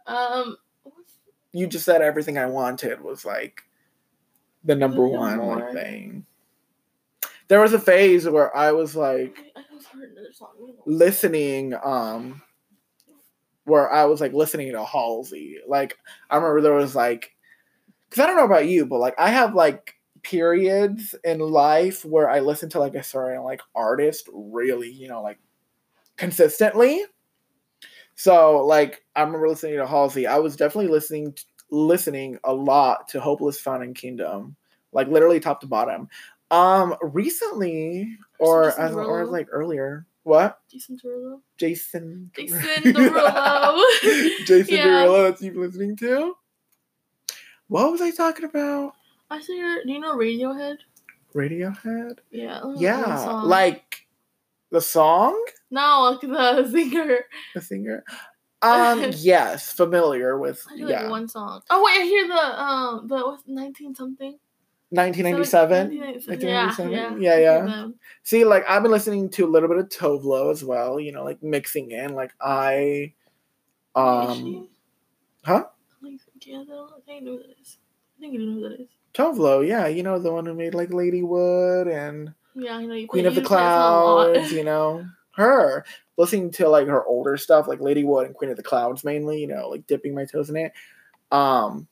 [0.07, 0.57] Um,
[1.53, 3.63] You just said everything I wanted was like
[4.65, 6.25] the number one thing.
[7.49, 9.64] There was a phase where I was like I, I
[10.87, 12.43] listening, um,
[13.65, 15.59] where I was like listening to Halsey.
[15.67, 15.97] Like
[16.31, 17.35] I remember there was like,
[18.09, 22.29] because I don't know about you, but like I have like periods in life where
[22.29, 25.39] I listen to like a certain like artist really, you know, like
[26.17, 27.05] consistently.
[28.15, 30.27] So like I remember listening to Halsey.
[30.27, 34.57] I was definitely listening t- listening a lot to Hopeless Fountain Kingdom,
[34.93, 36.09] like literally top to bottom.
[36.51, 40.07] Um, recently or Jason as or like earlier.
[40.23, 40.59] What?
[40.71, 41.41] Jason Derulo.
[41.59, 42.31] Jason.
[42.35, 43.83] Jason Derulo.
[44.47, 44.87] Jason Yeah.
[44.87, 45.29] Derulo.
[45.29, 46.35] That's you listening to.
[47.69, 48.93] What was I talking about?
[49.31, 49.57] I see.
[49.57, 50.77] Do you know Radiohead?
[51.35, 52.19] Radiohead.
[52.31, 52.59] Yeah.
[52.59, 53.49] I don't know one Yeah, song.
[53.49, 54.07] like
[54.71, 57.19] the song, no, like the singer.
[57.55, 58.05] the singer.
[58.63, 61.61] Um, yes, familiar with I do like yeah, one song.
[61.69, 64.39] Oh wait, I hear the um the what's nineteen something.
[64.95, 65.99] 1997.
[65.99, 66.91] 1997.
[66.91, 67.23] 1997?
[67.23, 67.89] Yeah, Yeah, yeah.
[68.23, 70.99] See, like I've been listening to a little bit of Tove Lo as well.
[71.01, 72.15] You know, like mixing in.
[72.15, 73.13] Like I,
[73.95, 74.69] um,
[75.45, 75.65] huh?
[76.03, 76.13] Like,
[76.47, 76.65] yeah, I I
[77.07, 77.79] think I know who that is.
[78.19, 78.89] I think do know who that is.
[79.15, 82.95] Tove Lo, yeah, you know the one who made like Ladywood and Yeah, I know
[82.95, 83.07] you.
[83.07, 84.33] Queen play- of the you play that song a lot.
[84.35, 85.85] Clouds, you know, her.
[86.17, 89.47] Listening to like her older stuff, like Ladywood and Queen of the Clouds mainly, you
[89.49, 90.73] know, like dipping my toes in it.
[91.33, 91.89] Um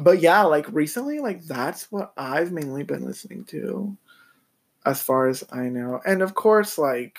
[0.00, 3.96] but yeah, like recently, like that's what I've mainly been listening to,
[4.86, 6.00] as far as I know.
[6.06, 7.18] And of course, like,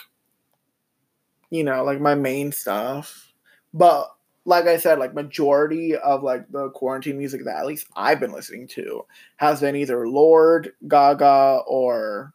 [1.49, 3.33] you know, like my main stuff.
[3.73, 4.07] But
[4.45, 8.31] like I said, like majority of like the quarantine music that at least I've been
[8.31, 9.05] listening to
[9.37, 12.33] has been either Lorde, Gaga, or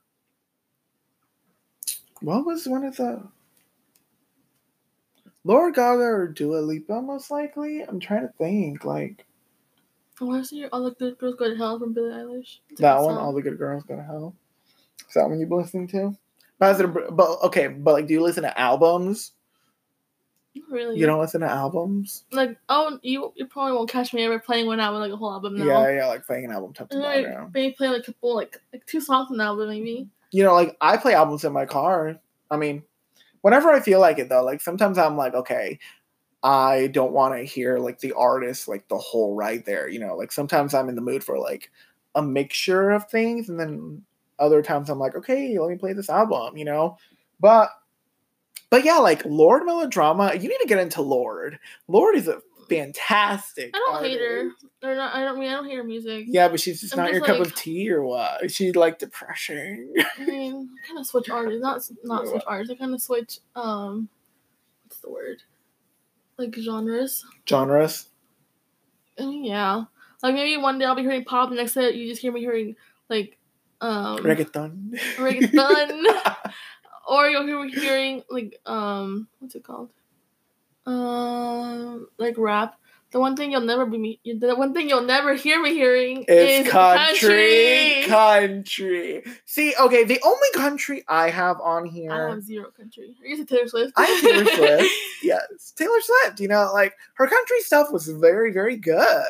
[2.20, 3.22] what was one of the
[5.44, 7.82] Lorde Gaga or Dua Lipa most likely?
[7.82, 8.84] I'm trying to think.
[8.84, 9.26] Like
[10.20, 12.58] I want to see all the good girls go to hell from Billie Eilish.
[12.78, 13.24] That one, song.
[13.24, 14.34] All the Good Girls Go to Hell.
[15.06, 16.16] Is that one you've been listening to?
[16.58, 19.32] But, is it a- but okay, but like do you listen to albums?
[20.54, 20.98] Not really.
[20.98, 22.24] You don't listen to albums?
[22.32, 25.30] like oh you you probably won't catch me ever playing one album like a whole
[25.32, 25.64] album now.
[25.66, 27.50] Yeah, yeah, like playing an album top to then bottom.
[27.52, 30.08] maybe play like a couple like like two songs on the album maybe.
[30.32, 32.18] you know, like I play albums in my car.
[32.50, 32.84] I mean,
[33.42, 35.78] whenever I feel like it though, like sometimes I'm like, okay,
[36.46, 40.14] I don't want to hear like the artist like the whole right there, you know,
[40.14, 41.72] like sometimes I'm in the mood for like
[42.14, 44.04] a mixture of things and then
[44.38, 46.98] other times I'm like, okay, let me play this album, you know.
[47.40, 47.70] But
[48.70, 51.58] but yeah, like Lorde Melodrama, you need to get into Lorde.
[51.88, 53.72] Lorde is a fantastic.
[53.74, 54.50] I don't hate her.
[54.84, 56.26] Or not, I don't I mean I don't hate her music.
[56.28, 58.52] Yeah, but she's just I'm not just your cup of tea or what?
[58.52, 59.92] She like depression?
[60.16, 62.72] I mean, I kind of switch artists, not not switch artists.
[62.72, 64.08] I kind of switch um,
[64.84, 65.42] what's the word?
[66.38, 67.24] Like genres.
[67.48, 68.08] Genres?
[69.18, 69.84] Yeah.
[70.22, 72.40] Like maybe one day I'll be hearing pop, the next day you just hear me
[72.40, 72.76] hearing
[73.08, 73.38] like
[73.80, 74.98] um Reggaeton.
[75.16, 76.04] reggaeton.
[77.08, 79.90] or you'll hear me hearing like um what's it called?
[80.84, 82.76] Um like rap.
[83.12, 84.20] The one thing you'll never be me.
[84.24, 89.22] The one thing you'll never hear me hearing It's is country, country.
[89.22, 89.22] country.
[89.44, 92.10] See, okay, the only country I have on here.
[92.12, 93.14] I have zero country.
[93.24, 93.92] I guess it's Taylor Swift.
[93.96, 94.92] I have Taylor Swift.
[95.22, 96.40] yes, Taylor Swift.
[96.40, 99.24] You know, like her country stuff was very, very good.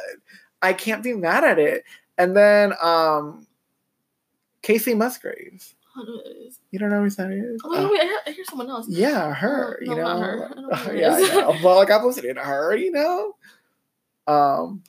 [0.62, 1.84] I can't be mad at it.
[2.18, 3.46] And then, um,
[4.62, 5.74] Kacey Musgraves.
[5.94, 6.60] I don't know who that is.
[6.70, 7.60] You don't know who that is?
[7.64, 8.86] Oh, wait, Uh, wait, I hear, I hear someone else.
[8.88, 9.78] yeah, her.
[9.80, 10.02] Oh, you no, know.
[10.02, 10.44] not her.
[10.50, 11.14] I don't know who yeah.
[11.14, 11.56] I know.
[11.62, 12.74] Well, like I'm listening to her.
[12.76, 13.34] You know.
[14.26, 14.82] Um.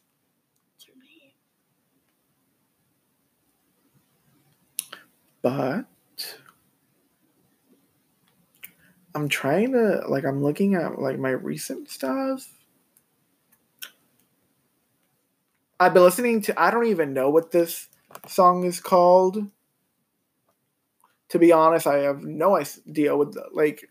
[5.41, 5.85] But
[9.15, 12.47] I'm trying to like I'm looking at like my recent stuff.
[15.79, 17.87] I've been listening to I don't even know what this
[18.27, 19.47] song is called.
[21.29, 23.89] To be honest, I have no idea what the, like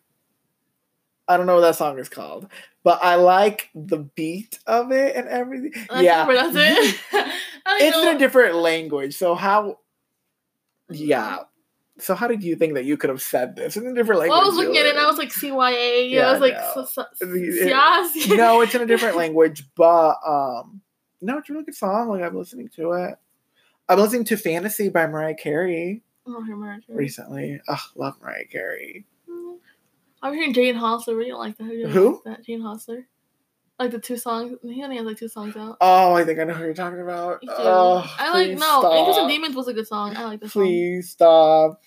[1.28, 2.48] I don't know what that song is called,
[2.84, 5.72] but I like the beat of it and everything.
[5.94, 7.00] Yeah, it.
[7.68, 8.10] It's know.
[8.10, 9.16] in a different language.
[9.16, 9.80] So how?
[10.88, 11.38] Yeah.
[11.98, 14.36] So how did you think that you could have said this in a different language?
[14.36, 16.08] Well, I was looking at it and I was like CYA.
[16.08, 16.72] Yeah, I was like, no.
[18.36, 20.80] no, it's in a different language, but um,
[21.20, 22.08] no, it's a really good song.
[22.08, 23.16] Like I'm listening to it.
[23.88, 26.98] I'm listening to "Fantasy" by Mariah Carey I don't hear Mariah Carey.
[26.98, 27.60] recently.
[27.68, 29.06] Ugh, love Mariah Carey.
[30.26, 31.16] I'm hearing Jaden Hossler.
[31.16, 31.64] Really don't like that.
[31.64, 32.20] Who?
[32.24, 32.46] Like that?
[32.46, 33.04] Jaden Hossler.
[33.78, 34.56] Like the two songs.
[34.62, 35.76] He only has like two songs out.
[35.80, 37.42] Oh, I think I know who you're talking about.
[37.48, 38.92] Oh, I like no.
[38.92, 39.28] Angels and stop.
[39.28, 40.16] Demons was a good song.
[40.16, 41.82] I like the Please stop.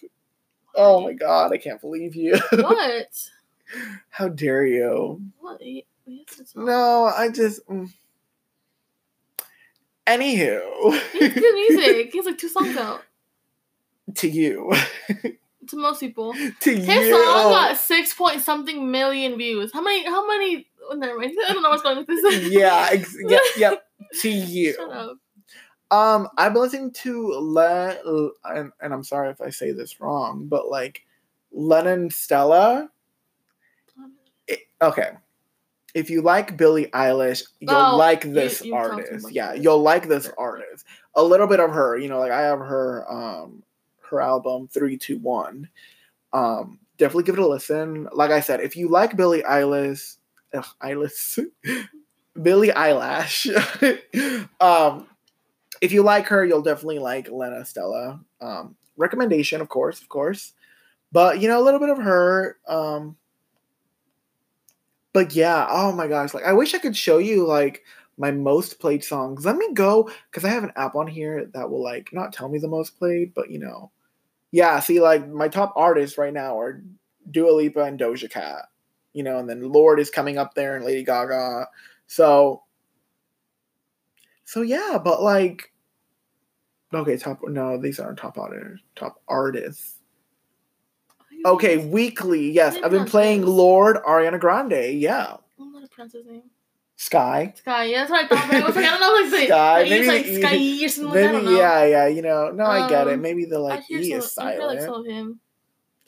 [0.75, 2.36] Oh my god, I can't believe you.
[2.52, 3.30] What?
[4.10, 5.21] How dare you?
[5.39, 5.62] What?
[5.62, 6.65] He- he has a song.
[6.65, 7.67] No, I just.
[7.67, 7.88] mm.
[10.08, 12.10] Anywho, He has good music.
[12.12, 13.04] He has like two songs out.
[14.15, 14.73] to you,
[15.69, 17.12] To most people, to his you.
[17.12, 19.71] song got six point something million views.
[19.73, 20.05] How many?
[20.05, 20.67] How many?
[20.89, 21.34] Oh, never mind.
[21.47, 22.51] I don't know what's going with this.
[22.51, 23.84] yeah, ex- yep, yep.
[24.21, 24.73] To you.
[24.73, 25.17] Shut up.
[25.91, 30.47] Um, I've been listening to Le, and, and I'm sorry if I say this wrong,
[30.47, 31.01] but like
[31.51, 32.89] Lennon Stella.
[34.47, 35.12] It, okay,
[35.93, 39.32] if you like Billie Eilish, you'll Oh, like this you artist.
[39.32, 40.86] Yeah, you'll like this artist.
[41.15, 43.63] A little bit of her, you know, like I have her um
[44.10, 45.69] her album Three Two One.
[46.34, 48.08] Um, definitely give it a listen.
[48.13, 50.17] Like I said, if you like Billie Eilish,
[50.54, 51.45] Eilish,
[52.41, 53.48] Billie Eyelash,
[54.60, 55.08] um,
[55.82, 58.19] if you like her, you'll definitely like Lena Stella.
[58.41, 60.54] Um, recommendation, of course, of course.
[61.12, 62.58] But you know, a little bit of her.
[62.67, 63.15] Um,
[65.13, 67.84] but yeah, oh my gosh, like I wish I could show you like
[68.17, 69.45] my most played songs.
[69.45, 72.50] Let me go because I have an app on here that will like not tell
[72.50, 73.91] me the most played, but you know,
[74.51, 74.79] yeah.
[74.79, 76.83] See, like my top artists right now are
[77.31, 78.65] Dua Lipa and Doja Cat.
[79.13, 81.67] You know, and then Lorde is coming up there and Lady Gaga.
[82.07, 82.63] So,
[84.45, 85.73] so yeah, but like,
[86.93, 88.83] okay, top no, these aren't top artists.
[88.95, 89.95] Top artists.
[91.45, 92.51] Okay, weekly.
[92.51, 93.45] Yes, I've been playing.
[93.45, 94.99] Lorde Ariana Grande.
[94.99, 96.43] Yeah, I'm not a pronounce his name.
[97.01, 97.53] Sky.
[97.55, 97.85] Sky.
[97.85, 98.47] Yeah, that's what I thought.
[98.51, 100.85] But I was like, I don't know, like the Sky, maybe like the E- Sky
[100.85, 101.05] or something.
[101.13, 102.07] like that, Maybe yeah, yeah.
[102.07, 103.13] You know, no, I get it.
[103.13, 104.81] Um, Maybe the I like E is I hear like silent.
[104.81, 105.39] some of him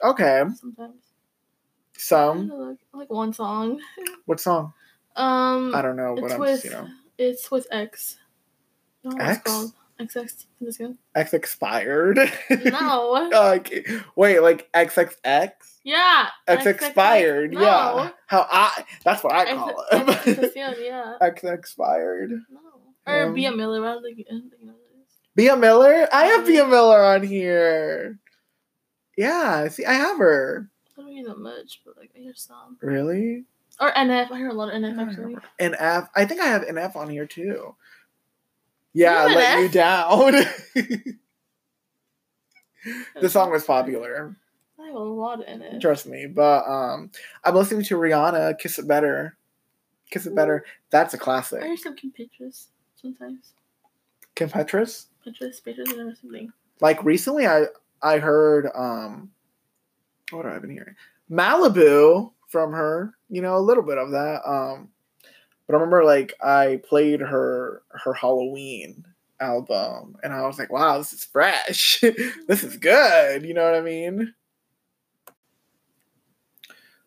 [0.03, 0.95] Okay, sometimes.
[1.97, 2.49] Some.
[2.49, 3.79] like, like one song.
[4.25, 4.73] What song?
[5.15, 8.17] Um, I don't know, it's I'm with you know it's with X.
[9.05, 9.41] I know X?
[9.45, 10.15] it's.
[10.15, 10.45] XX.
[10.59, 10.97] This good.
[11.15, 12.19] X expired.
[12.65, 13.29] No.
[13.31, 15.51] like wait, like XXX.
[15.83, 16.27] Yeah.
[16.47, 17.53] X expired.
[17.53, 17.61] No.
[17.61, 18.09] Yeah.
[18.27, 18.85] How I?
[19.03, 20.53] That's what I call it.
[20.85, 21.17] yeah.
[21.21, 22.31] X expired.
[22.49, 22.59] No.
[23.07, 23.85] Or Um, Bea Miller.
[23.85, 25.13] I think, I think you know what it is.
[25.35, 26.07] Bea Miller.
[26.13, 28.19] I have Bea Miller on here.
[29.17, 29.67] Yeah.
[29.69, 30.69] See, I have her.
[30.97, 32.77] I don't hear that much, but like I hear some.
[32.81, 33.45] Really?
[33.79, 34.31] Or NF.
[34.31, 35.35] I hear a lot of NF actually.
[35.59, 36.09] NF.
[36.15, 37.75] I think I have NF on here too.
[38.93, 39.61] Yeah, You let NF?
[39.63, 40.31] you down.
[43.21, 44.35] the song was popular.
[44.81, 45.81] I have a lot of NF.
[45.81, 46.25] Trust me.
[46.27, 47.11] But um
[47.43, 49.37] I'm listening to Rihanna, Kiss It Better.
[50.09, 50.65] Kiss It Better.
[50.89, 51.61] That's a classic.
[51.63, 52.11] I hear some Kim
[52.95, 53.53] sometimes.
[54.35, 55.05] Kim Petras.
[55.25, 56.51] Petras, Petras, or something.
[56.79, 57.65] Like recently I
[58.01, 59.31] I heard um
[60.31, 60.95] what have I been hearing?
[61.29, 64.41] Malibu from her, you know, a little bit of that.
[64.45, 64.89] Um
[65.67, 69.05] but I remember like I played her her Halloween
[69.39, 71.99] album and I was like, wow, this is fresh.
[72.47, 73.45] this is good.
[73.45, 74.33] You know what I mean?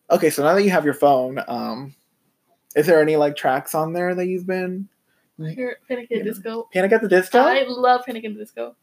[0.09, 1.95] Okay, so now that you have your phone, um,
[2.75, 4.89] is there any like tracks on there that you've been
[5.37, 6.23] hear Panic at.
[6.23, 6.67] Disco.
[6.73, 7.39] Panic at the Disco?
[7.39, 8.75] I love Panic at the Disco.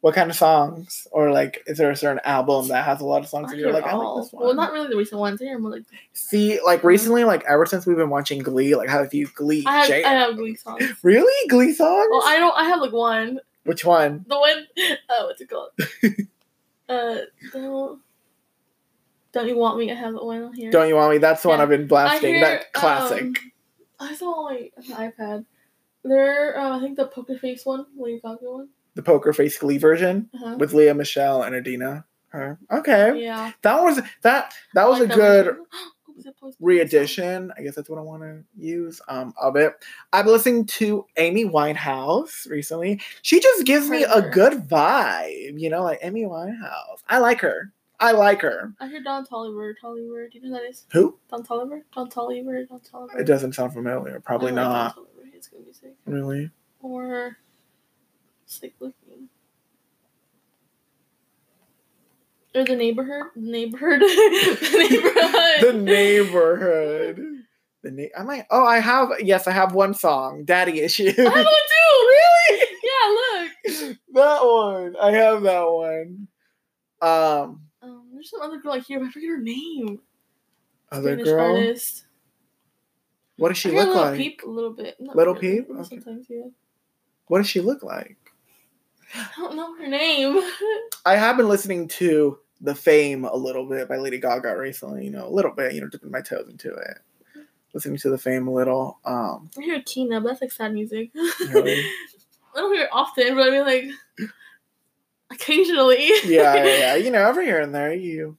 [0.00, 1.06] what kind of songs?
[1.12, 3.72] Or like is there a certain album that has a lot of songs that you're
[3.72, 4.16] like, it I all.
[4.16, 4.44] like this one?
[4.44, 5.40] Well, not really the recent ones.
[5.42, 8.92] I more like See, like recently, like ever since we've been watching Glee, like I
[8.92, 10.04] have a few Glee I have jams.
[10.06, 10.84] I have Glee songs.
[11.02, 11.48] Really?
[11.48, 12.08] Glee songs?
[12.10, 12.54] Well, I don't.
[12.56, 13.40] I have like one.
[13.64, 14.24] Which one?
[14.28, 14.66] The one.
[15.08, 15.70] Oh, what's it called?
[16.88, 17.18] uh,
[17.52, 18.00] don't.
[19.32, 19.86] Don't you want me?
[19.88, 20.70] to have that one here.
[20.70, 21.18] Don't you want me?
[21.18, 22.34] That's the one I've been blasting.
[22.34, 23.22] hear, that classic.
[23.22, 23.34] um,
[24.00, 25.44] I saw like an iPad.
[26.04, 28.68] There, uh, I think the poker face one, Lady Gaga one.
[28.94, 30.56] the poker face Glee version Uh-huh.
[30.58, 32.04] with Lea Michele and Idina.
[32.28, 32.58] Her.
[32.70, 33.22] Okay.
[33.22, 33.52] Yeah.
[33.62, 35.66] That was that that was like a good version.
[36.06, 36.64] What was it supposed to be?
[36.66, 37.52] re-edition.
[37.56, 39.74] I guess that's what I want to use um of it.
[40.14, 43.00] I've been listening to Amy Winehouse recently.
[43.20, 47.02] She just gives me a good vibe, you know, like Amy Winehouse.
[47.08, 47.70] I like her.
[48.02, 48.74] I like her.
[48.80, 49.74] I hear Don Toliver.
[49.80, 50.28] Toliver.
[50.28, 50.86] Do you know who that is?
[50.92, 51.18] Who?
[51.30, 51.82] Don Toliver?
[51.94, 52.68] Don Toliver?
[52.68, 53.20] Don Toliver?
[53.20, 54.18] It doesn't sound familiar.
[54.18, 54.96] Probably like Don not.
[54.96, 55.30] Toliver.
[55.32, 55.94] It's good music.
[56.04, 56.50] Really.
[56.80, 57.36] Or
[58.44, 59.28] sick looking.
[62.56, 65.60] Or the neighborhood, neighborhood, the neighborhood.
[65.62, 67.24] the neighborhood.
[67.84, 68.46] The na- I might.
[68.50, 69.10] Oh, I have.
[69.20, 70.44] Yes, I have one song.
[70.44, 71.06] Daddy issue.
[71.16, 72.08] I have one too.
[72.10, 72.66] really?
[72.82, 73.96] Yeah, look.
[74.14, 74.96] that one.
[75.00, 76.28] I have that one.
[77.00, 77.62] Um,
[78.22, 80.00] there's some other girl I hear, but I forget her name.
[80.90, 81.56] other Spanish girl.
[81.56, 82.04] artist.
[83.36, 84.16] What does she look Little like?
[84.16, 84.96] Peep a little bit.
[85.00, 85.70] Not Little really, Peep?
[85.70, 85.82] Okay.
[85.88, 86.44] Sometimes, yeah.
[87.26, 88.16] What does she look like?
[89.14, 90.40] I don't know her name.
[91.06, 95.04] I have been listening to The Fame a little bit by Lady Gaga recently.
[95.06, 95.72] You know, a little bit.
[95.74, 96.98] You know, dipping my toes into it.
[97.74, 99.00] Listening to The Fame a little.
[99.04, 101.10] Um, I hear Tina, but that's like sad music.
[101.50, 101.84] Really?
[102.54, 103.84] I don't hear it often, but I mean like
[105.32, 106.06] occasionally.
[106.24, 106.94] yeah, yeah, yeah.
[106.96, 108.36] You know, every here and there, you,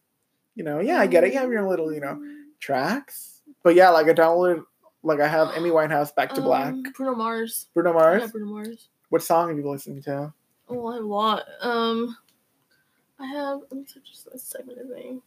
[0.56, 1.34] you know, yeah, I get it.
[1.34, 2.21] You have your little, you know,
[2.60, 3.41] tracks.
[3.63, 4.63] But yeah, like I downloaded,
[5.03, 7.67] like I have Amy Winehouse Back to Black, Um, Bruno Mars.
[7.73, 8.27] Bruno Mars, Yeah.
[8.27, 8.89] Bruno Mars.
[9.10, 10.34] What song have you been listening to?
[10.69, 11.43] Oh, I have a lot.
[11.62, 12.17] Um,
[13.19, 13.60] I have.
[13.69, 14.27] Let me just
[14.60, 15.21] in his name.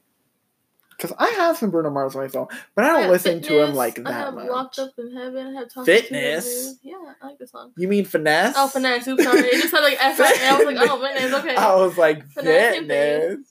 [0.96, 3.42] Because I have some Bruno Mars on my phone, but I I don't have listen
[3.42, 4.48] to him Fitness, like I that have much.
[4.48, 5.46] Locked Up in Heaven.
[5.48, 6.64] I have Talking to Fitness?
[6.66, 6.78] Moon.
[6.82, 7.72] Yeah, I like this song.
[7.76, 8.54] You mean finesse?
[8.56, 9.06] Oh, finesse.
[9.06, 9.40] Oops, sorry.
[9.40, 10.18] It just had like F.
[10.20, 11.32] I I was like, oh, fitness.
[11.34, 11.54] Okay.
[11.56, 13.20] I was like Finesse, same thing.
[13.20, 13.48] fitness.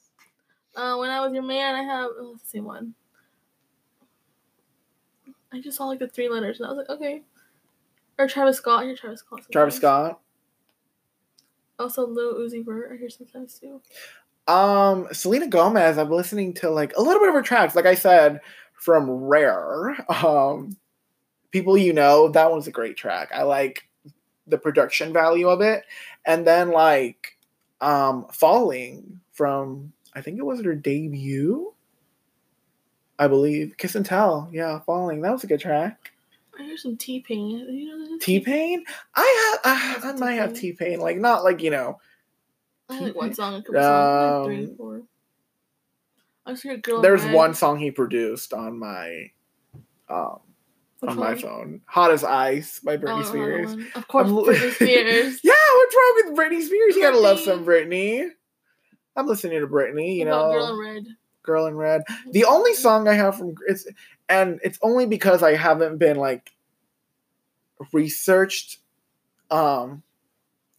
[0.76, 2.96] Uh, when I was your man, I have oh, it's the same one.
[5.54, 7.22] I just saw like the three letters, and I was like, okay.
[8.18, 8.84] Or Travis Scott.
[8.84, 9.42] I hear Travis Scott.
[9.52, 10.08] Travis sometimes.
[10.10, 10.20] Scott.
[11.78, 12.92] Also, Lil Uzi Vert.
[12.92, 13.82] I hear sometimes too.
[14.48, 15.98] Um, Selena Gomez.
[15.98, 17.76] I'm listening to like a little bit of her tracks.
[17.76, 18.42] Like I said,
[18.74, 19.96] from Rare.
[20.10, 20.78] Um,
[21.52, 22.30] people you know.
[22.30, 23.32] That one's a great track.
[23.34, 23.88] I like
[24.48, 25.84] the production value of it,
[26.26, 27.38] and then like,
[27.82, 31.74] um, Falling from I think it was her debut.
[33.20, 34.50] I believe Kiss and Tell.
[34.52, 35.22] Yeah, Falling.
[35.22, 36.12] That was a good track.
[36.58, 37.66] I hear some T Pain.
[37.70, 38.84] You know T Pain.
[39.16, 40.04] I have.
[40.04, 41.00] I, I might have T Pain.
[41.00, 42.00] Like not like you know.
[42.90, 45.02] I have like one song, a couple songs, like three, Um, four.
[46.46, 49.32] I just hear Girl There's one song he produced on my
[50.10, 50.40] um
[51.00, 51.82] Which on my phone.
[51.88, 53.76] Hot as Ice by Oh, Britney another Spears.
[53.96, 55.40] Of course, I'm Britney Spears.
[55.44, 56.96] yeah, what's wrong with Britney Spears?
[56.96, 58.30] You gotta love some Britney.
[59.16, 60.52] I'm listening to Britney, you know.
[60.52, 61.08] Girl in Red.
[61.44, 62.04] Girl in Red.
[62.32, 63.88] The only song I have from it's
[64.30, 66.52] and it's only because I haven't been like
[67.92, 68.80] researched
[69.52, 70.04] um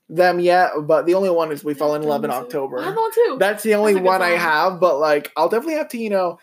[0.09, 2.79] them yet, but the only one is We Fall in Love in October.
[2.79, 3.11] I October.
[3.15, 3.37] too.
[3.39, 6.39] That's the only That's one I have, but like I'll definitely have to, you know,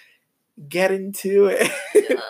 [0.68, 1.72] get into it.
[1.96, 2.22] uh,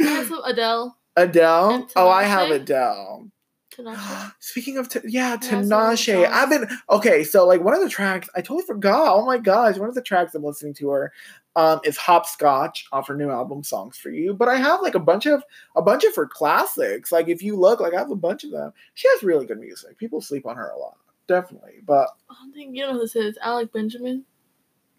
[0.00, 0.96] I have some Adele.
[1.16, 1.88] Adele.
[1.96, 3.28] Oh, I have Adele.
[3.74, 4.32] Tinashe.
[4.40, 6.26] Speaking of, t- yeah, Tinashe.
[6.26, 7.24] I've been okay.
[7.24, 9.14] So like one of the tracks, I totally forgot.
[9.16, 11.12] Oh my gosh, one of the tracks I'm listening to her,
[11.56, 14.34] um, is Hopscotch off her new album, Songs for You.
[14.34, 15.44] But I have like a bunch of
[15.76, 17.12] a bunch of her classics.
[17.12, 18.72] Like if you look, like I have a bunch of them.
[18.94, 19.98] She has really good music.
[19.98, 20.96] People sleep on her a lot,
[21.28, 21.80] definitely.
[21.84, 23.38] But I don't think you know who this is.
[23.42, 24.24] Alec Benjamin.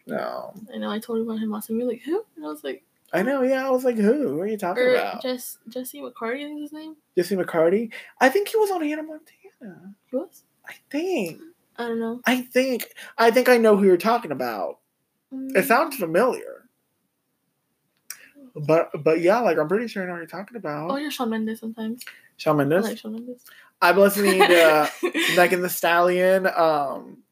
[0.06, 0.92] no, I know.
[0.92, 1.80] I told you about him last time.
[1.80, 2.24] You're like who?
[2.36, 3.42] And I was like, I know.
[3.42, 4.30] Yeah, I was like, who?
[4.30, 5.22] Who are you talking or about?
[5.22, 6.44] Jess Jesse McCartney.
[6.44, 6.96] I think is his name.
[7.18, 7.92] Jesse McCartney.
[8.20, 9.94] I think he was on Hannah Montana.
[10.10, 10.44] He was.
[10.68, 11.40] I think.
[11.78, 12.22] I don't know.
[12.26, 12.94] I think.
[13.18, 14.80] I think I know who you're talking about.
[15.56, 16.66] It sounds familiar.
[18.56, 20.92] But but yeah, like I'm pretty sure I know what you're talking about.
[20.92, 22.04] Oh, you're Shawn Mendes sometimes.
[22.38, 22.84] Shawn I Mendes.
[22.86, 23.44] like Shawn Mendes.
[23.82, 24.92] I'm listening to
[25.36, 26.48] Megan Thee Stallion.
[26.48, 27.24] Um,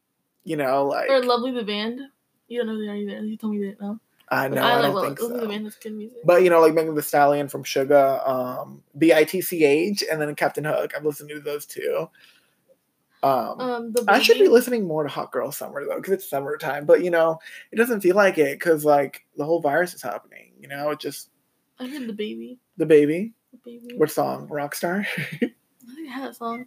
[0.44, 2.00] you know, like or Lovely the Band.
[2.48, 3.24] You don't know they are either.
[3.24, 3.80] You told me that.
[3.80, 3.98] No.
[4.28, 4.88] I know I, know.
[4.88, 5.48] I like think Lovely the so.
[5.48, 5.66] Band.
[5.66, 6.18] That's good music.
[6.24, 10.02] But you know, like Megan Thee Stallion from Sugar, um, B I T C H,
[10.10, 10.92] and then Captain Hook.
[10.96, 12.08] I've listened to those two.
[13.22, 16.28] Um, um, the I should be listening more to Hot Girl Summer though, because it's
[16.28, 16.86] summertime.
[16.86, 17.38] But you know,
[17.70, 20.52] it doesn't feel like it because like the whole virus is happening.
[20.58, 21.30] You know, it just
[21.78, 22.58] I heard DaBaby.
[22.76, 23.32] the baby.
[23.66, 23.96] DaBaby.
[23.98, 24.48] What song?
[24.48, 25.06] Rockstar.
[25.16, 25.38] I
[25.94, 26.66] think I had a song.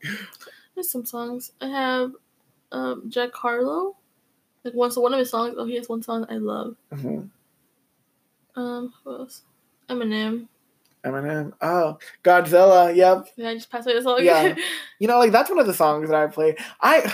[0.75, 1.51] There's some songs.
[1.59, 2.11] I have
[2.71, 3.97] um Jack Harlow.
[4.63, 5.55] Like one so one of his songs.
[5.57, 6.75] Oh, he has one song I love.
[6.93, 7.29] Mhm.
[8.55, 9.41] Um, who else?
[9.89, 10.47] Eminem.
[11.05, 11.53] Eminem.
[11.61, 12.95] Oh, Godzilla.
[12.95, 13.27] Yep.
[13.37, 14.19] Yeah, I just passed away the song.
[14.21, 14.55] Yeah.
[14.99, 16.55] You know, like that's one of the songs that I play.
[16.81, 17.13] I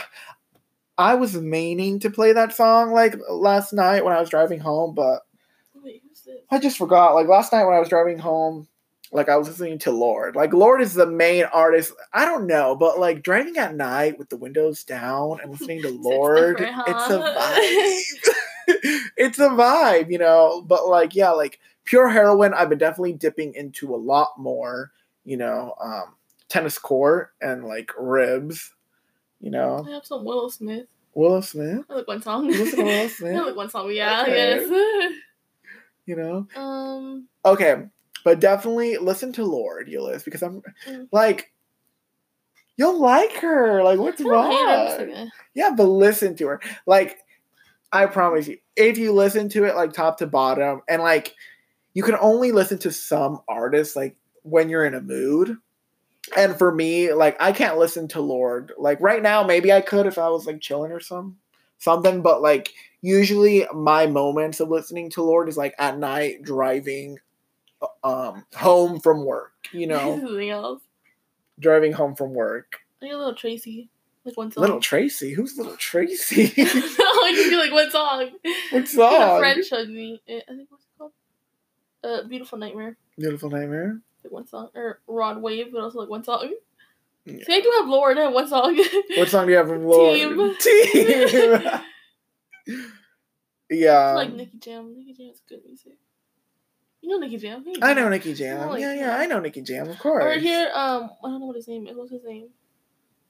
[0.98, 4.94] I was meaning to play that song like last night when I was driving home,
[4.94, 5.22] but
[5.84, 6.04] Wait?
[6.52, 7.16] I just forgot.
[7.16, 8.68] Like last night when I was driving home,
[9.12, 10.36] like I was listening to Lorde.
[10.36, 11.92] Like Lorde is the main artist.
[12.14, 15.88] I don't know, but like driving at night with the windows down and listening to
[15.96, 17.20] It's Lorde, different, it's a
[18.78, 19.00] vibe.
[19.18, 20.62] it's a vibe, you know.
[20.62, 21.60] But like, yeah, like
[21.92, 24.94] pure heroine, I've been definitely dipping into a lot more,
[25.26, 26.16] you know, um,
[26.48, 28.72] tennis court and like ribs,
[29.42, 29.86] you know.
[29.86, 30.88] I have some Willow Smith.
[31.16, 32.46] Willow Smith, I like one song.
[32.46, 33.92] You listen to Willow I Smith, like one song.
[33.92, 34.66] Yeah, Okay.
[34.66, 35.14] yes.
[36.06, 36.48] you know.
[36.56, 37.84] um, Okay,
[38.24, 41.10] but definitely listen to Lorde Yeliz because I'm Mm.
[41.12, 41.52] like,
[42.78, 43.84] you'll like her.
[43.84, 45.30] Like, what's I wrong?
[45.54, 46.62] Yeah, but listen to her.
[46.86, 47.18] Like,
[47.92, 51.36] I promise you, if you listen to it like top to bottom, and like,
[51.94, 55.58] you can only listen to some artists like when you're in a mood.
[56.38, 58.72] And for me, like, I can't listen to Lorde.
[58.78, 61.38] Like right now, maybe I could if I was like chilling or some
[61.80, 62.22] something.
[62.22, 62.72] But like,
[63.02, 67.18] usually my moments of listening to Lorde is like at night driving,
[68.04, 69.52] um, home from work.
[69.74, 70.80] You know,
[71.60, 72.80] driving home from work.
[73.02, 73.90] I got a little Tracy.
[74.24, 74.62] Like one song.
[74.62, 76.54] Little Tracy, who's little Tracy?
[76.58, 78.30] no, I just feel like one song.
[78.70, 79.40] what A song?
[79.40, 80.22] friend showed me.
[80.30, 80.70] I think?
[82.04, 82.98] Uh, Beautiful Nightmare.
[83.18, 84.00] Beautiful Nightmare.
[84.24, 84.70] Like one song.
[84.76, 86.52] Or Rod Wave, but also like one song.
[87.26, 87.44] Yeah.
[87.46, 88.18] See, I do have Lorde.
[88.18, 88.76] Have one song.
[89.18, 90.16] What song do you have from Lorde?
[90.16, 90.56] Team.
[90.60, 91.62] Team.
[93.70, 94.14] Yeah.
[94.14, 94.94] like Nicky Jam.
[94.98, 95.94] Nicky Jam is good music.
[97.02, 97.64] You know Nicky Jam?
[97.66, 98.70] Hey, I know Nicky Jam.
[98.70, 99.18] like yeah, yeah.
[99.18, 100.24] I know Nicky Jam, of course.
[100.24, 101.96] Or here, um, I don't know what his name is.
[101.96, 102.50] What's his name?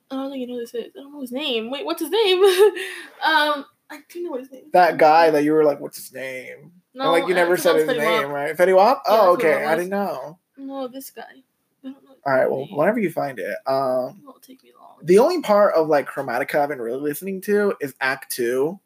[0.09, 0.91] I don't think you know this is.
[0.97, 1.69] I don't know his name.
[1.69, 2.43] Wait, what's his name?
[3.23, 4.65] um, I do know what his name.
[4.65, 4.71] is.
[4.73, 6.71] that guy that you were like, what's his name?
[6.93, 8.31] No, and like you never said his name, Wap.
[8.33, 8.55] right?
[8.57, 9.01] Fetty Wap?
[9.07, 9.65] Yeah, oh, okay.
[9.65, 10.37] I didn't know.
[10.57, 11.23] No, this guy.
[11.23, 11.43] I
[11.83, 12.11] don't know.
[12.25, 12.75] All right, well, name.
[12.77, 13.55] whenever you find it.
[13.65, 14.97] Um, It won't take me long.
[15.03, 18.79] the only part of like Chromatica I've been really listening to is Act Two,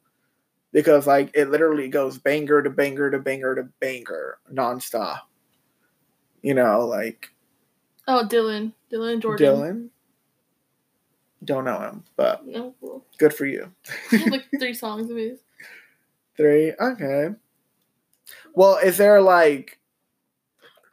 [0.71, 5.21] because like it literally goes banger to banger to banger to banger nonstop.
[6.43, 7.31] You know, like
[8.07, 8.73] oh, Dylan.
[8.91, 9.47] Dylan Jordan.
[9.47, 9.89] Dylan.
[11.43, 13.03] Don't know him, but No, cool.
[13.17, 13.71] good for you.
[14.11, 15.39] Like three songs of his.
[16.37, 16.73] Three.
[16.79, 17.29] Okay.
[18.55, 19.79] Well, is there like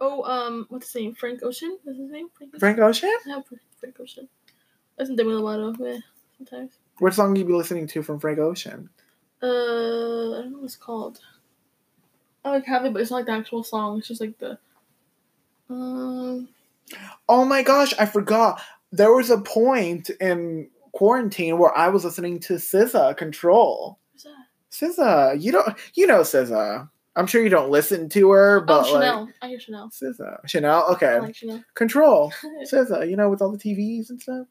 [0.00, 1.14] Oh, um, what's his name?
[1.14, 1.78] Frank Ocean?
[1.86, 2.28] Is his name?
[2.36, 2.58] Frank Ocean?
[2.60, 3.10] Frank Ocean?
[3.28, 3.44] Have
[3.78, 4.28] Frank- Ocean.
[4.98, 5.98] Listen to Demi Lovato, yeah,
[6.36, 6.72] sometimes.
[6.98, 8.90] What song you be listening to from Frank Ocean?
[9.42, 11.20] Uh, I don't know what it's called.
[12.44, 13.98] I like have it, but it's not like the actual song.
[13.98, 14.58] It's just like the.
[15.70, 16.48] Um,
[17.28, 18.60] Oh my gosh, I forgot.
[18.90, 23.98] There was a point in quarantine where I was listening to SZA Control.
[24.12, 24.98] what's that?
[24.98, 26.88] SZA, you don't you know SZA.
[27.14, 29.28] I'm sure you don't listen to her, Oh, but like Chanel.
[29.42, 29.90] I hear Chanel.
[29.90, 30.48] SZA.
[30.48, 31.06] Chanel, okay.
[31.14, 31.62] I like Chanel.
[31.74, 32.32] Control.
[32.64, 34.46] SZA, you know, with all the TVs and stuff.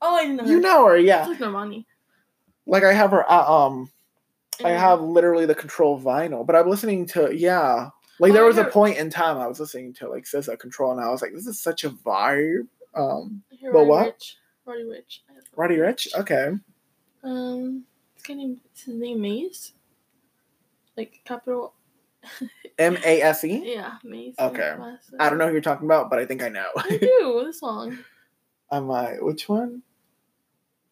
[0.00, 0.44] oh, I didn't know.
[0.44, 0.60] You her.
[0.60, 1.26] know her, It's yeah.
[1.26, 1.84] like Normani.
[2.66, 3.90] Like I have her uh, um
[4.64, 7.90] I have literally the control vinyl, but I'm listening to yeah.
[8.20, 10.92] Like Oh, there was a point in time I was listening to like SZA Control,
[10.92, 12.68] and I was like, this is such a vibe.
[12.94, 14.18] Um, I But Roddy what?
[14.20, 14.34] Ricch.
[14.64, 15.18] Roddy Ricch.
[15.56, 16.14] Roddy Ricch.
[16.14, 16.52] Okay,
[17.24, 17.84] Um,
[18.26, 19.72] guy named is his name Mase.
[20.96, 21.74] Like capital.
[22.78, 23.62] M A S E.
[23.74, 24.34] Yeah, Mase.
[24.38, 24.76] Okay.
[25.20, 26.66] I don't know who you're talking about, but I think I know.
[26.76, 27.98] I do this song.
[28.72, 29.14] Am I?
[29.20, 29.82] Which one?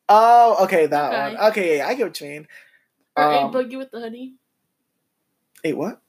[0.09, 1.35] Oh, okay, that Okay.
[1.37, 1.51] one.
[1.51, 2.49] Okay, yeah, I get what you mean.
[3.16, 4.35] Or Um, a boogie with the hoodie.
[5.64, 6.01] Eight what?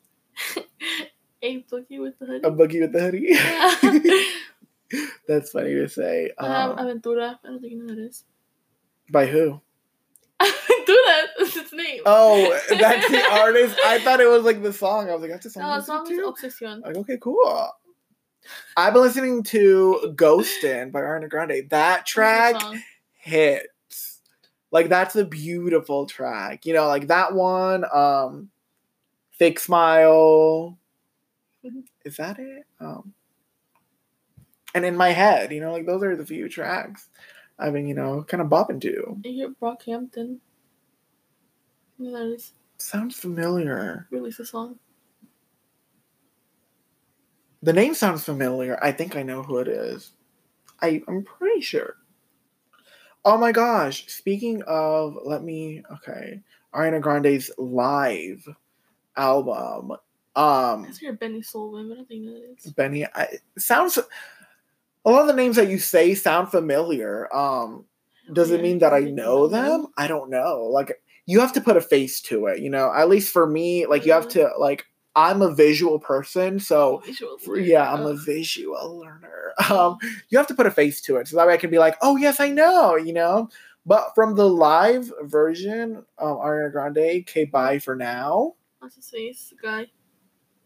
[1.41, 2.47] a boogie with the hoodie.
[2.47, 3.27] A boogie with the hoodie.
[3.29, 4.99] Yeah.
[5.27, 6.31] That's funny to say.
[6.39, 7.39] Have Um, Aventura.
[7.43, 8.23] I don't think you know who that is.
[9.09, 9.61] by who?
[11.73, 12.01] Aventura is its name.
[12.05, 13.77] Oh, that's the artist.
[13.85, 15.09] I thought it was like the song.
[15.09, 15.63] I was like, that's the song.
[15.63, 16.19] No, the song is?
[16.19, 16.81] Obsession.
[16.81, 17.69] Like, okay, cool.
[18.75, 21.69] I've been listening to Ghostin' by Ariana Grande.
[21.69, 22.61] That track
[23.13, 24.21] hits.
[24.71, 26.65] Like that's a beautiful track.
[26.65, 28.49] You know, like that one, um
[29.31, 30.77] Fake Smile.
[32.05, 32.65] Is that it?
[32.79, 33.13] Um
[34.75, 37.07] and in my head, you know, like those are the few tracks
[37.59, 39.21] I've been, you know, kind of bopping to.
[39.23, 40.39] You hear Brockhampton.
[42.11, 44.07] That is Sounds familiar.
[44.11, 44.77] release a song.
[47.61, 48.77] The name sounds familiar.
[48.83, 50.11] I think I know who it is.
[50.81, 51.95] I, I'm pretty sure.
[53.23, 54.05] Oh my gosh.
[54.07, 56.41] Speaking of, let me, okay.
[56.75, 58.45] Ariana Grande's live
[59.15, 59.93] album.
[60.35, 62.73] Um, That's your Benny Sullivan, but I don't think that is.
[62.73, 63.97] Benny, I, sounds,
[65.05, 67.33] a lot of the names that you say sound familiar.
[67.33, 67.85] Um,
[68.33, 69.87] does it mean that I think know them?
[69.97, 70.63] I don't know.
[70.71, 72.93] Like, you have to put a face to it, you know?
[72.93, 77.65] At least for me, like, you have to, like, I'm a visual person, so Visuals.
[77.67, 79.29] yeah, I'm a visual learner.
[79.69, 79.99] Um,
[80.29, 81.95] you have to put a face to it, so that way I can be like,
[82.01, 83.49] oh yes, I know, you know.
[83.85, 89.11] But from the live version, um, Ariana Grande, "Okay, bye for now." i What's his
[89.11, 89.51] face?
[89.51, 89.81] The guy.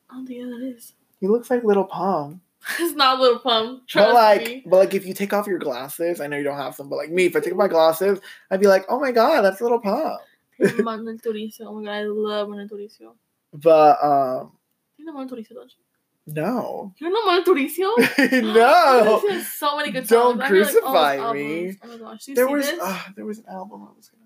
[0.10, 0.93] I don't think that is.
[1.20, 2.41] He looks like Little Pump,
[2.80, 3.88] it's not Little Pump.
[3.88, 4.64] Trust but like, me.
[4.66, 6.95] but like, if you take off your glasses, I know you don't have them, but
[6.97, 8.20] like me, if I take off my glasses,
[8.51, 10.20] I'd be like, oh my god, that's Little Pump.
[10.60, 11.62] Manuel Turizo.
[11.62, 13.14] Oh my god, I love Manuel Turizo.
[13.53, 14.51] But um,
[14.97, 16.34] You know Manuel Turizo, don't you?
[16.34, 18.53] no, You know Manuel Turizo?
[18.53, 19.24] no.
[19.30, 20.39] Has so many good songs.
[20.39, 21.78] Don't hear, like, crucify me.
[21.84, 24.24] Oh my gosh, do There was uh, there was an album I was gonna.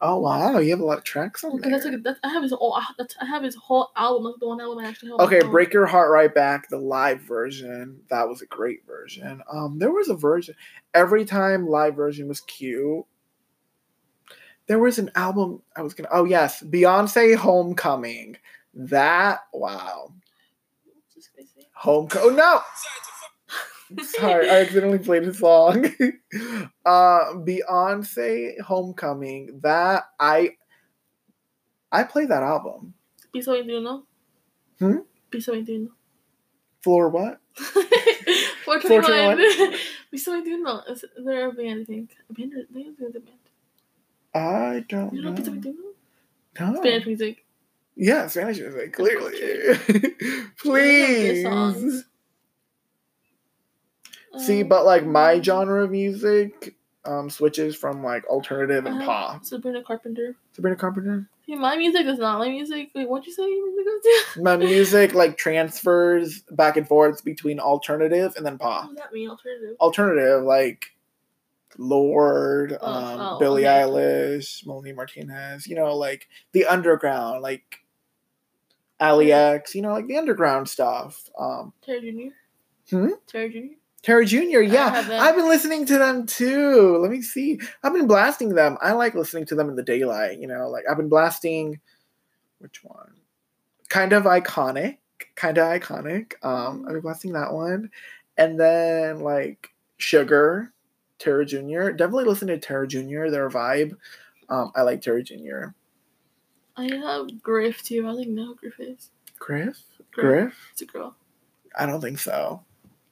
[0.00, 1.70] Oh wow, you have a lot of tracks on Okay, there.
[1.70, 4.24] that's like that's, I have his whole that's, I have his whole album.
[4.24, 5.20] That's the one album I actually have.
[5.20, 5.40] Okay.
[5.42, 8.00] Break Your Heart Right Back, the live version.
[8.10, 9.40] That was a great version.
[9.50, 10.56] Um, there was a version.
[10.92, 13.04] Every time live version was cute.
[14.66, 16.08] There was an album I was gonna.
[16.12, 18.36] Oh yes, Beyonce Homecoming.
[18.74, 20.12] That wow.
[21.74, 22.38] Homecoming.
[22.40, 22.62] Oh
[23.90, 25.84] no, sorry, I accidentally played a song.
[26.86, 29.60] uh, Beyonce Homecoming.
[29.62, 30.50] That I.
[31.92, 32.94] I played that album.
[33.32, 34.02] Piso 21.
[34.80, 34.96] Hmm?
[35.30, 35.90] Piso 21.
[36.82, 37.40] Floor what?
[37.54, 39.78] 421.
[40.10, 40.82] Piso 21.
[40.88, 42.16] Is there a band, I think?
[42.28, 42.52] A band?
[42.56, 43.33] I think it's a band.
[44.34, 45.74] I don't You know know.
[46.60, 46.76] No.
[46.80, 47.44] Spanish music.
[47.96, 49.32] Yeah, Spanish music, clearly.
[50.58, 52.04] Please.
[54.38, 56.74] See, Um, but like my genre of music
[57.04, 59.44] um switches from like alternative and uh, pop.
[59.44, 60.34] Sabrina Carpenter.
[60.54, 61.28] Sabrina Carpenter.
[61.46, 62.88] See, my music is not my music.
[62.94, 63.92] Wait, what'd you say your music?
[64.42, 68.88] My music like transfers back and forth between alternative and then what pop.
[68.88, 69.28] does that mean?
[69.28, 69.76] Alternative.
[69.78, 70.93] Alternative like
[71.78, 73.82] Lord, Oh, um, oh, Billie okay.
[73.82, 77.80] Eilish, Melanie Martinez, you know, like the underground, like
[79.00, 81.28] Allie X, you know, like the underground stuff.
[81.38, 82.96] Um Terror Jr.
[82.96, 83.08] Hmm?
[83.26, 83.58] Terror Jr.
[84.02, 84.60] Terror Jr.
[84.60, 85.08] Yeah.
[85.12, 86.98] I've been listening to them too.
[86.98, 87.58] Let me see.
[87.82, 88.76] I've been blasting them.
[88.82, 90.38] I like listening to them in the daylight.
[90.38, 91.80] You know, like I've been blasting.
[92.58, 93.14] Which one?
[93.88, 94.98] Kind of iconic.
[95.36, 96.34] Kind of iconic.
[96.42, 97.90] Um, I've been blasting that one,
[98.36, 100.72] and then like Sugar,
[101.18, 101.90] Terror Jr.
[101.90, 103.28] Definitely listen to Terror Jr.
[103.28, 103.96] Their vibe.
[104.48, 105.66] Um, I like Terror Jr.
[106.76, 108.06] I have Griff too.
[108.06, 109.10] I know who Griff is.
[109.38, 109.78] Griff.
[110.12, 110.26] Griff.
[110.26, 110.68] Griff?
[110.72, 111.16] It's a girl.
[111.76, 112.62] I don't think so.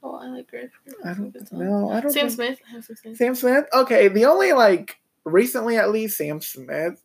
[0.03, 0.71] Oh, I like Griff.
[0.85, 1.91] Griff I don't know.
[1.91, 2.11] I don't.
[2.13, 2.61] Sam think- Smith.
[2.69, 3.17] I have Sam Smith.
[3.17, 3.65] Sam Smith?
[3.73, 7.01] Okay, the only like recently at least Sam Smith.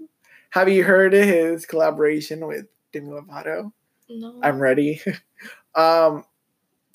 [0.50, 3.72] Have you heard of his collaboration with Demi Lovato?
[4.10, 4.40] No.
[4.42, 5.02] I'm ready.
[5.76, 6.26] um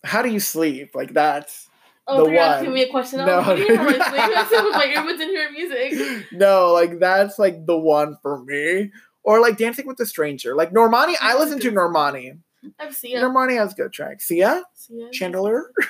[0.05, 0.95] how do you sleep?
[0.95, 1.69] Like that's
[2.07, 2.49] oh, the they're one.
[2.51, 3.19] asking me a question.
[3.21, 3.27] No.
[3.27, 3.43] No.
[3.43, 3.87] What do you have?
[3.87, 3.99] Like,
[4.73, 6.27] my earbuds and hear music.
[6.33, 8.91] no, like that's like the one for me.
[9.25, 10.57] Or like Dancing with a Stranger.
[10.57, 12.39] Like Normani, I listen to Normani.
[12.79, 13.21] I've seen it.
[13.21, 14.25] Normani has good tracks.
[14.27, 14.63] Sia?
[14.75, 15.13] Sia.
[15.13, 15.73] Chandelier?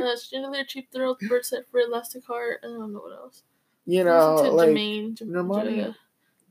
[0.00, 2.60] Uh, Chandelier, Cheap Thrill, Bird Set for Elastic Heart.
[2.64, 3.42] I don't know what else.
[3.84, 5.14] You know, like Jermaine.
[5.14, 5.94] J- Normani?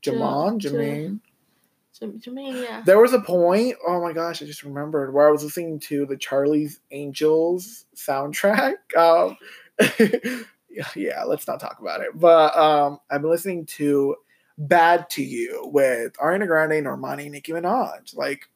[0.02, 0.58] J- Jamon,
[2.84, 6.06] There was a point, oh my gosh, I just remembered where I was listening to
[6.06, 8.74] the Charlie's Angels soundtrack.
[8.96, 9.36] Um,
[10.96, 12.10] yeah, let's not talk about it.
[12.14, 14.16] But um, I've been listening to
[14.58, 18.14] Bad to You with Ariana Grande, Normani, Nicki Minaj.
[18.14, 18.48] Like,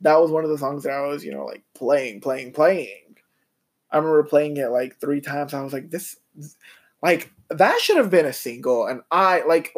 [0.00, 3.16] that was one of the songs that I was, you know, like playing, playing, playing.
[3.90, 5.54] I remember playing it like three times.
[5.54, 6.16] I was like, this,
[7.02, 8.86] like, that should have been a single.
[8.86, 9.74] And I, like,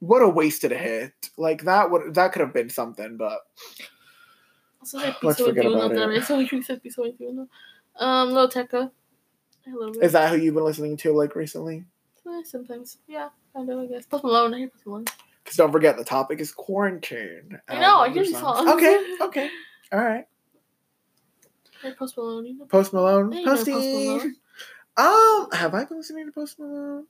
[0.00, 1.12] what a wasted hit.
[1.36, 3.40] Like, that would, that could have been something, but
[4.80, 5.98] Also, Let's forget about it.
[5.98, 6.22] también.
[6.24, 7.48] So you said Piso Veintiuno.
[7.96, 8.90] Um, Lil Tecca.
[9.66, 10.02] I love it.
[10.04, 11.84] is that who you've been listening to, like, recently?
[12.26, 14.06] Eh, Sometimes, yeah, I know, I guess.
[14.06, 14.54] Post Malone.
[14.54, 15.04] I hear Post Malone.
[15.42, 17.58] Because don't forget, the topic is quarantine.
[17.68, 18.58] I know, I Um, these songs.
[18.58, 18.70] songs.
[18.74, 19.50] Okay, okay.
[19.92, 20.26] All right.
[21.98, 22.46] Post Malone.
[22.46, 22.64] You know.
[22.66, 23.30] Post Malone.
[23.30, 24.06] Know Post Posty.
[24.08, 24.36] Malone.
[24.96, 27.06] Um, have I been listening to Post Malone?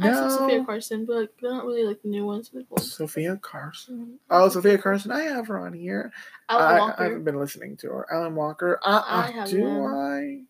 [0.00, 2.50] I have some Sofia Carson, but like, they're not really like the new ones.
[2.52, 2.82] Like old.
[2.82, 3.96] Sofia Carson.
[3.96, 4.18] Mhm.
[4.30, 5.10] Oh, Sofia Carson.
[5.10, 6.12] I have her on here.
[6.48, 8.12] Alan I, I, haven't been listening to her.
[8.12, 8.78] Alan Walker.
[8.84, 9.66] Uh, I uh, have do.
[9.66, 10.42] I?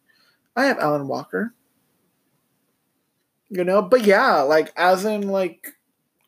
[0.57, 1.55] I have Alan Walker.
[3.49, 5.78] You know, but yeah, like as in like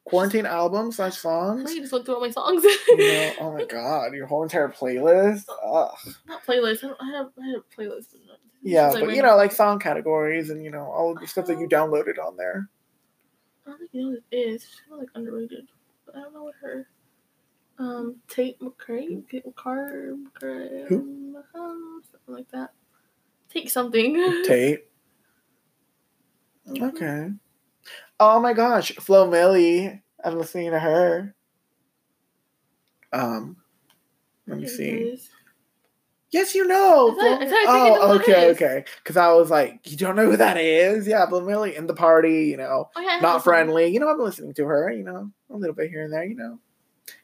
[0.05, 1.73] quarantine albums slash songs.
[1.73, 2.65] you just went through all my songs.
[2.65, 5.45] You know, oh my god, your whole entire playlist.
[5.65, 6.15] Ugh.
[6.27, 6.85] not playlist.
[6.85, 8.13] I, don't, I have I have playlists.
[8.13, 11.47] But Yeah, but you know, like song categories and you know all of the stuff
[11.47, 12.69] that you downloaded on there.
[13.67, 14.63] I don't think you know what it is.
[14.63, 15.69] She's kind of like underrated.
[16.07, 16.89] But I don't know what her.
[17.79, 20.91] Um, Tate McRae, McCar, McCray,
[21.55, 22.73] um, something like that.
[23.49, 24.15] Take something.
[24.45, 24.87] Tate.
[26.69, 27.31] Okay.
[28.19, 30.01] Oh my gosh, Flo Milli.
[30.23, 31.35] I'm listening to her.
[33.13, 33.57] Um,
[34.47, 35.19] let me see.
[36.33, 37.15] Yes, you know.
[37.15, 38.85] Thought- I thought- I think I know oh, okay, okay.
[38.99, 41.07] Because I was like, you don't know who that is?
[41.07, 42.45] Yeah, Flo really in the party.
[42.45, 43.89] You know, Oh, yeah, not friendly.
[43.89, 44.91] You know, I'm listening to her.
[44.93, 46.25] You know, a little bit here and there.
[46.25, 46.59] You know,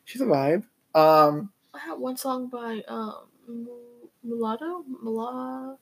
[0.05, 0.65] she's a vibe.
[0.95, 4.85] Um, I have one song by um Mul- Mulatto.
[5.03, 5.79] Mulatto.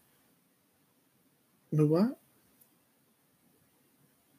[1.70, 2.18] what?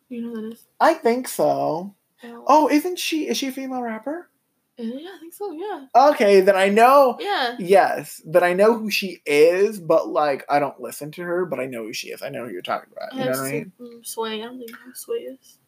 [0.09, 0.65] You know who that is?
[0.79, 1.95] I think so.
[2.23, 3.27] Oh, isn't she?
[3.27, 4.29] Is she a female rapper?
[4.77, 5.51] Yeah, I think so.
[5.51, 7.17] Yeah, Okay, then I know.
[7.19, 7.55] yeah.
[7.59, 11.59] Yes, that I know who she is, but like I don't listen to her, but
[11.59, 12.21] I know who she is.
[12.21, 13.13] I know who you're talking about.
[13.13, 14.03] I You know what I mean?
[14.03, 14.41] Sway.
[14.41, 15.59] I don't think who Sway is.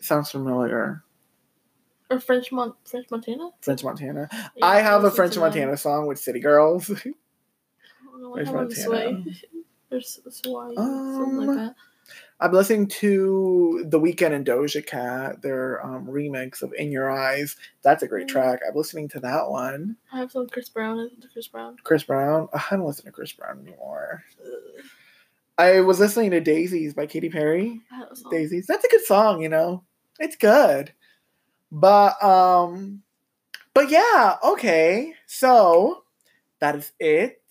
[0.00, 1.02] Sounds familiar.
[2.10, 3.50] Or French Mon French Montana.
[3.62, 4.28] French Montana.
[4.32, 5.36] Yeah, I have a French.
[5.36, 6.90] Montana song with City Girls.
[6.90, 6.94] I
[8.04, 8.36] don't know.
[8.36, 9.12] I French one Sway.
[9.12, 9.36] Montana.
[9.90, 10.74] There's Sway.
[10.74, 11.74] something Um, like that.
[12.44, 17.56] I'm listening to The Weeknd and Doja Cat, their um, remix of In Your Eyes.
[17.82, 18.32] That's a great Mm.
[18.32, 18.60] track.
[18.68, 19.96] I'm listening to that one.
[20.12, 20.98] I have some Chris Brown.
[20.98, 21.78] Listen to Chris Brown.
[21.84, 22.48] Chris Brown.
[22.52, 24.24] I don't listen to Chris Brown anymore.
[24.44, 24.84] Ugh,
[25.56, 27.80] I was listening to Daisies by Katy Perry.
[27.90, 28.08] Have.
[28.30, 28.66] Daisies.
[28.66, 29.82] That's a good song, you know.
[30.20, 30.92] It's good.
[31.72, 33.02] But um
[33.72, 35.14] but yeah, okay.
[35.26, 36.04] So
[36.58, 37.42] that is it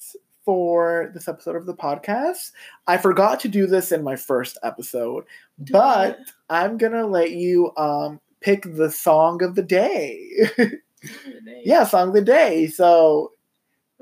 [0.46, 2.52] for this episode of the podcast.
[2.88, 5.26] I forgot to do this in my first episode,
[5.64, 6.32] Do but it.
[6.50, 10.30] I'm to let you um pick the song of the day.
[10.56, 10.80] Today.
[11.64, 12.68] yeah, song of the day.
[12.68, 13.32] So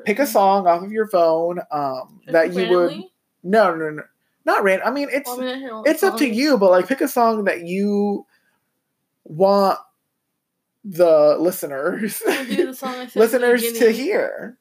[0.06, 3.04] pick a song off of your phone um that you would?
[3.44, 4.04] No, no, no.
[4.44, 4.88] Not random.
[4.88, 6.72] I mean, it's Well, I mean, I hear all the it's up to you, but
[6.72, 8.26] like pick a song that you
[9.24, 9.78] want
[10.84, 14.58] the listeners the I the listeners to hear.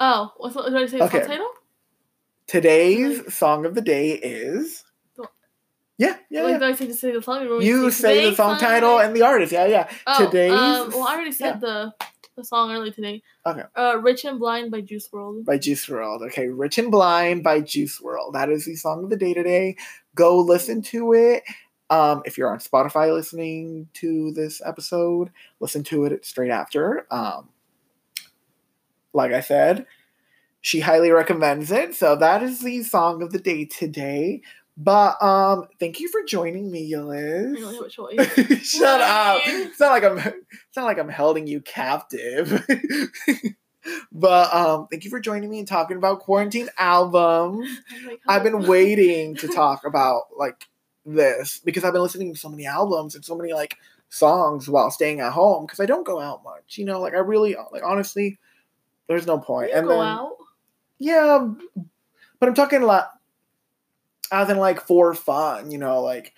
[0.00, 1.20] Oh, what's the, did I say Okay.
[1.20, 1.48] song title?
[2.46, 4.84] Today's song of the day is
[5.16, 5.30] What?
[5.98, 6.58] Yeah, yeah, like, yeah.
[6.58, 7.42] did I say to say the song?
[7.62, 9.52] You say the today's song title and the artist.
[9.52, 9.88] Yeah, yeah.
[10.06, 11.92] oh, today's- Um, well, I already said the
[12.36, 13.22] the song earlier today.
[13.46, 13.62] Okay.
[13.74, 15.46] Uh, "Rich and Blind" by Juice WRLD.
[15.46, 16.26] By Juice WRLD.
[16.26, 18.34] Okay, Rich and Blind by Juice WRLD.
[18.34, 19.76] That is the song of the day today.
[20.14, 21.44] Go listen to it.
[21.88, 25.30] Um, if you're on Spotify listening to this episode,
[25.60, 27.06] listen to it straight after.
[27.10, 27.48] Um,
[29.16, 29.86] like I said,
[30.60, 31.94] she highly recommends it.
[31.94, 34.42] So that is the song of the day today.
[34.76, 38.68] But um, thank you for joining me, I don't have a choice.
[38.68, 39.40] Shut up.
[39.46, 42.66] It's not like I'm it's not like I'm holding you captive.
[44.12, 47.68] but um thank you for joining me and talking about quarantine albums.
[48.06, 50.66] Like, I've been waiting to talk about like
[51.04, 53.76] this because I've been listening to so many albums and so many like
[54.08, 56.76] songs while staying at home because I don't go out much.
[56.76, 58.38] You know, like I really like honestly
[59.08, 59.70] there's no point.
[59.70, 60.36] You and go then out.
[60.98, 61.48] yeah,
[62.38, 63.10] but I'm talking a lot
[64.30, 66.32] as in like for fun, you know, like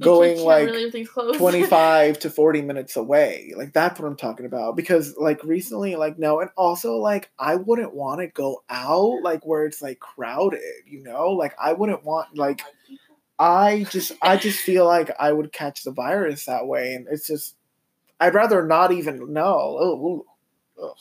[0.00, 1.04] going like really,
[1.36, 3.52] 25 to 40 minutes away.
[3.56, 4.76] Like that's what I'm talking about.
[4.76, 9.46] Because like recently, like no, and also like I wouldn't want to go out like
[9.46, 11.30] where it's like crowded, you know?
[11.30, 12.62] Like I wouldn't want like
[13.38, 16.94] I just I just feel like I would catch the virus that way.
[16.94, 17.56] And it's just
[18.20, 19.76] I'd rather not even know.
[19.80, 20.26] Oh,
[20.82, 20.96] ugh.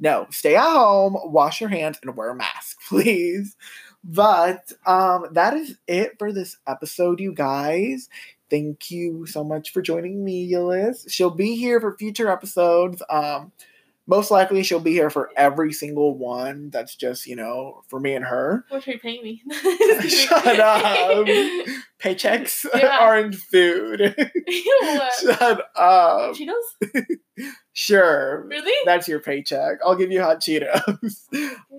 [0.00, 3.56] No, stay at home, wash your hands, and wear a mask, please.
[4.04, 8.08] But um, that is it for this episode, you guys.
[8.50, 11.10] Thank you so much for joining me, Yeliz.
[11.10, 13.02] She'll be here for future episodes.
[13.10, 13.52] Um,
[14.08, 16.70] most likely, she'll be here for every single one.
[16.70, 18.64] That's just you know for me and her.
[18.70, 19.42] What are you paying me?
[20.08, 21.26] Shut up.
[22.02, 22.98] Paychecks Yeah.
[23.00, 24.14] aren't food.
[25.20, 26.34] Shut up.
[26.34, 27.04] Cheetos?
[27.72, 28.44] Sure.
[28.48, 28.72] Really?
[28.84, 29.78] That's your paycheck.
[29.84, 31.22] I'll give you hot Cheetos.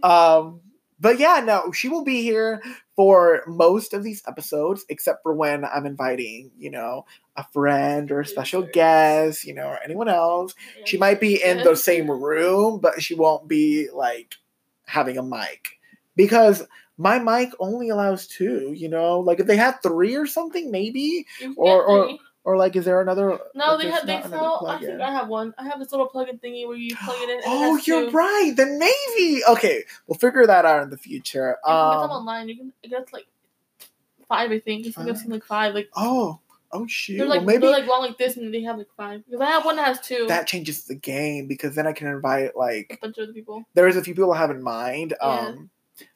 [0.04, 0.62] um,
[1.00, 2.62] but yeah, no, she will be here
[2.96, 8.20] for most of these episodes, except for when I'm inviting, you know, a friend or
[8.22, 10.54] a special guest, you know, or anyone else.
[10.86, 14.36] She might be in the same room, but she won't be like
[14.86, 15.80] having a mic
[16.16, 16.66] because
[16.98, 18.74] my mic only allows two.
[18.76, 21.26] You know, like if they had three or something, maybe.
[21.56, 22.18] Or- or-.
[22.50, 23.38] Or like, is there another?
[23.54, 24.08] No, like, they have.
[24.08, 24.66] They sell.
[24.68, 25.54] I think I have one.
[25.60, 27.42] I have this little plug-in thingy where you plug it in.
[27.46, 28.18] Oh, it you're two.
[28.18, 28.54] right.
[28.58, 29.42] The Navy.
[29.48, 31.58] Okay, we'll figure that out in the future.
[31.64, 32.50] You can get them Um, online.
[32.50, 33.28] You can get like
[34.28, 34.88] five, I think.
[34.88, 35.76] I think I've seen like five.
[35.76, 36.40] Like oh,
[36.72, 37.20] oh shoot.
[37.20, 39.24] they're like well, maybe they're like long like this, and they have like five.
[39.26, 40.26] Because I have one that has two.
[40.28, 43.64] that changes the game because then I can invite like a bunch of other people.
[43.76, 45.14] there's a few people I have in mind.
[45.22, 45.28] Yeah.
[45.28, 45.70] Um,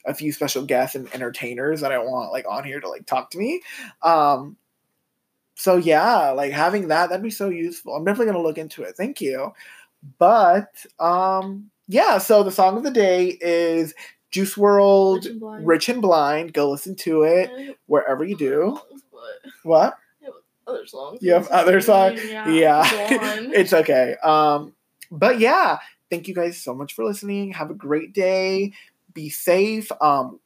[0.04, 3.30] a few special guests and entertainers that I want like on here to like talk
[3.30, 3.62] to me.
[4.02, 4.56] Um,
[5.54, 7.94] so yeah, like having that that'd be so useful.
[7.94, 8.96] I'm definitely gonna look into it.
[8.96, 9.52] Thank you.
[10.18, 12.18] But um, yeah.
[12.18, 13.94] So the song of the day is
[14.30, 15.14] Juice WRLD.
[15.16, 15.66] Rich and blind.
[15.66, 16.52] Rich and Blind.
[16.52, 18.78] Go listen to it wherever you do.
[19.62, 19.96] What?
[20.66, 21.18] Other songs.
[21.20, 22.20] You have other songs?
[22.24, 22.88] Yeah, Yeah.
[23.52, 24.16] it's okay.
[24.22, 24.74] Um,
[25.10, 25.78] but yeah,
[26.10, 27.52] thank you guys so much for listening.
[27.52, 28.72] Have a great day.
[29.12, 29.90] Be safe.
[30.00, 30.40] Um,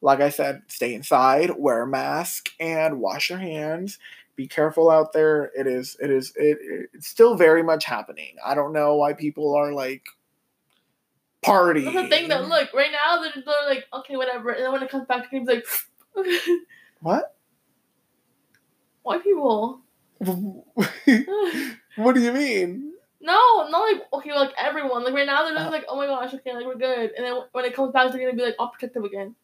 [0.00, 3.98] like I said, stay inside, wear a mask, and wash your hands.
[4.36, 5.50] Be careful out there.
[5.56, 5.96] It is.
[6.00, 6.32] It is.
[6.36, 6.58] It,
[6.92, 8.36] it's still very much happening.
[8.44, 10.04] I don't know why people are like
[11.42, 11.84] party.
[11.84, 14.82] That's the thing that look right now they're, they're like okay whatever, and then when
[14.82, 15.64] it comes back to games like
[17.00, 17.36] What?
[19.02, 19.80] White people.
[20.18, 22.92] what do you mean?
[23.20, 25.04] No, not like okay, like everyone.
[25.04, 25.70] Like right now, they're just uh.
[25.70, 27.12] like, oh my gosh, okay, like we're good.
[27.16, 29.34] And then when it comes back, they're gonna be like, all protective again.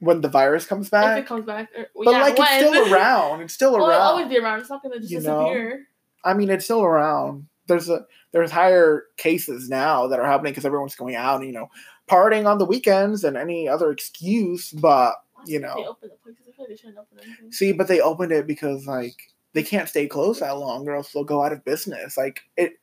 [0.00, 1.18] When the virus comes back.
[1.18, 2.48] If it comes back, or, but yeah, like when.
[2.50, 3.40] it's still around.
[3.42, 3.92] It's still Well, around.
[3.94, 4.60] it'll always be around.
[4.60, 5.44] It's not gonna just You know?
[5.44, 5.86] disappear.
[6.24, 7.46] I mean, it's still around.
[7.66, 11.52] There's a there's higher cases now that are happening because everyone's going out, and, you
[11.52, 11.68] know,
[12.10, 14.70] partying on the weekends and any other excuse.
[14.72, 15.14] But
[15.46, 16.42] you know, open the places.
[16.48, 17.52] I feel like they shouldn't open anything.
[17.52, 19.14] see, but they opened it because like
[19.54, 22.16] they can't stay closed that long, or else they'll go out of business.
[22.18, 22.74] Like it,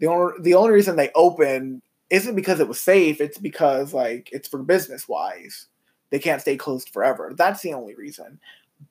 [0.00, 3.20] the only the only reason they opened isn't because it was safe.
[3.20, 5.66] It's because like it's for business wise.
[6.14, 7.32] They can't stay closed forever.
[7.36, 8.38] That's the only reason.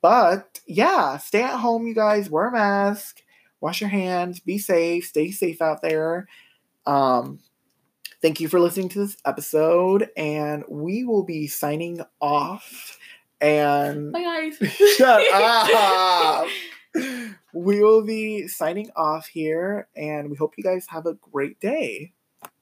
[0.02, 2.28] But yeah, stay at home, you guys.
[2.28, 3.22] Wear a mask,
[3.62, 6.28] wash your hands, be safe, stay safe out there.
[6.84, 7.38] Um,
[8.20, 12.98] thank you for listening to this episode, and we will be signing off.
[13.40, 14.58] And Bye guys.
[14.98, 16.46] Shut up.
[17.54, 22.12] we will be signing off here, and we hope you guys have a great day.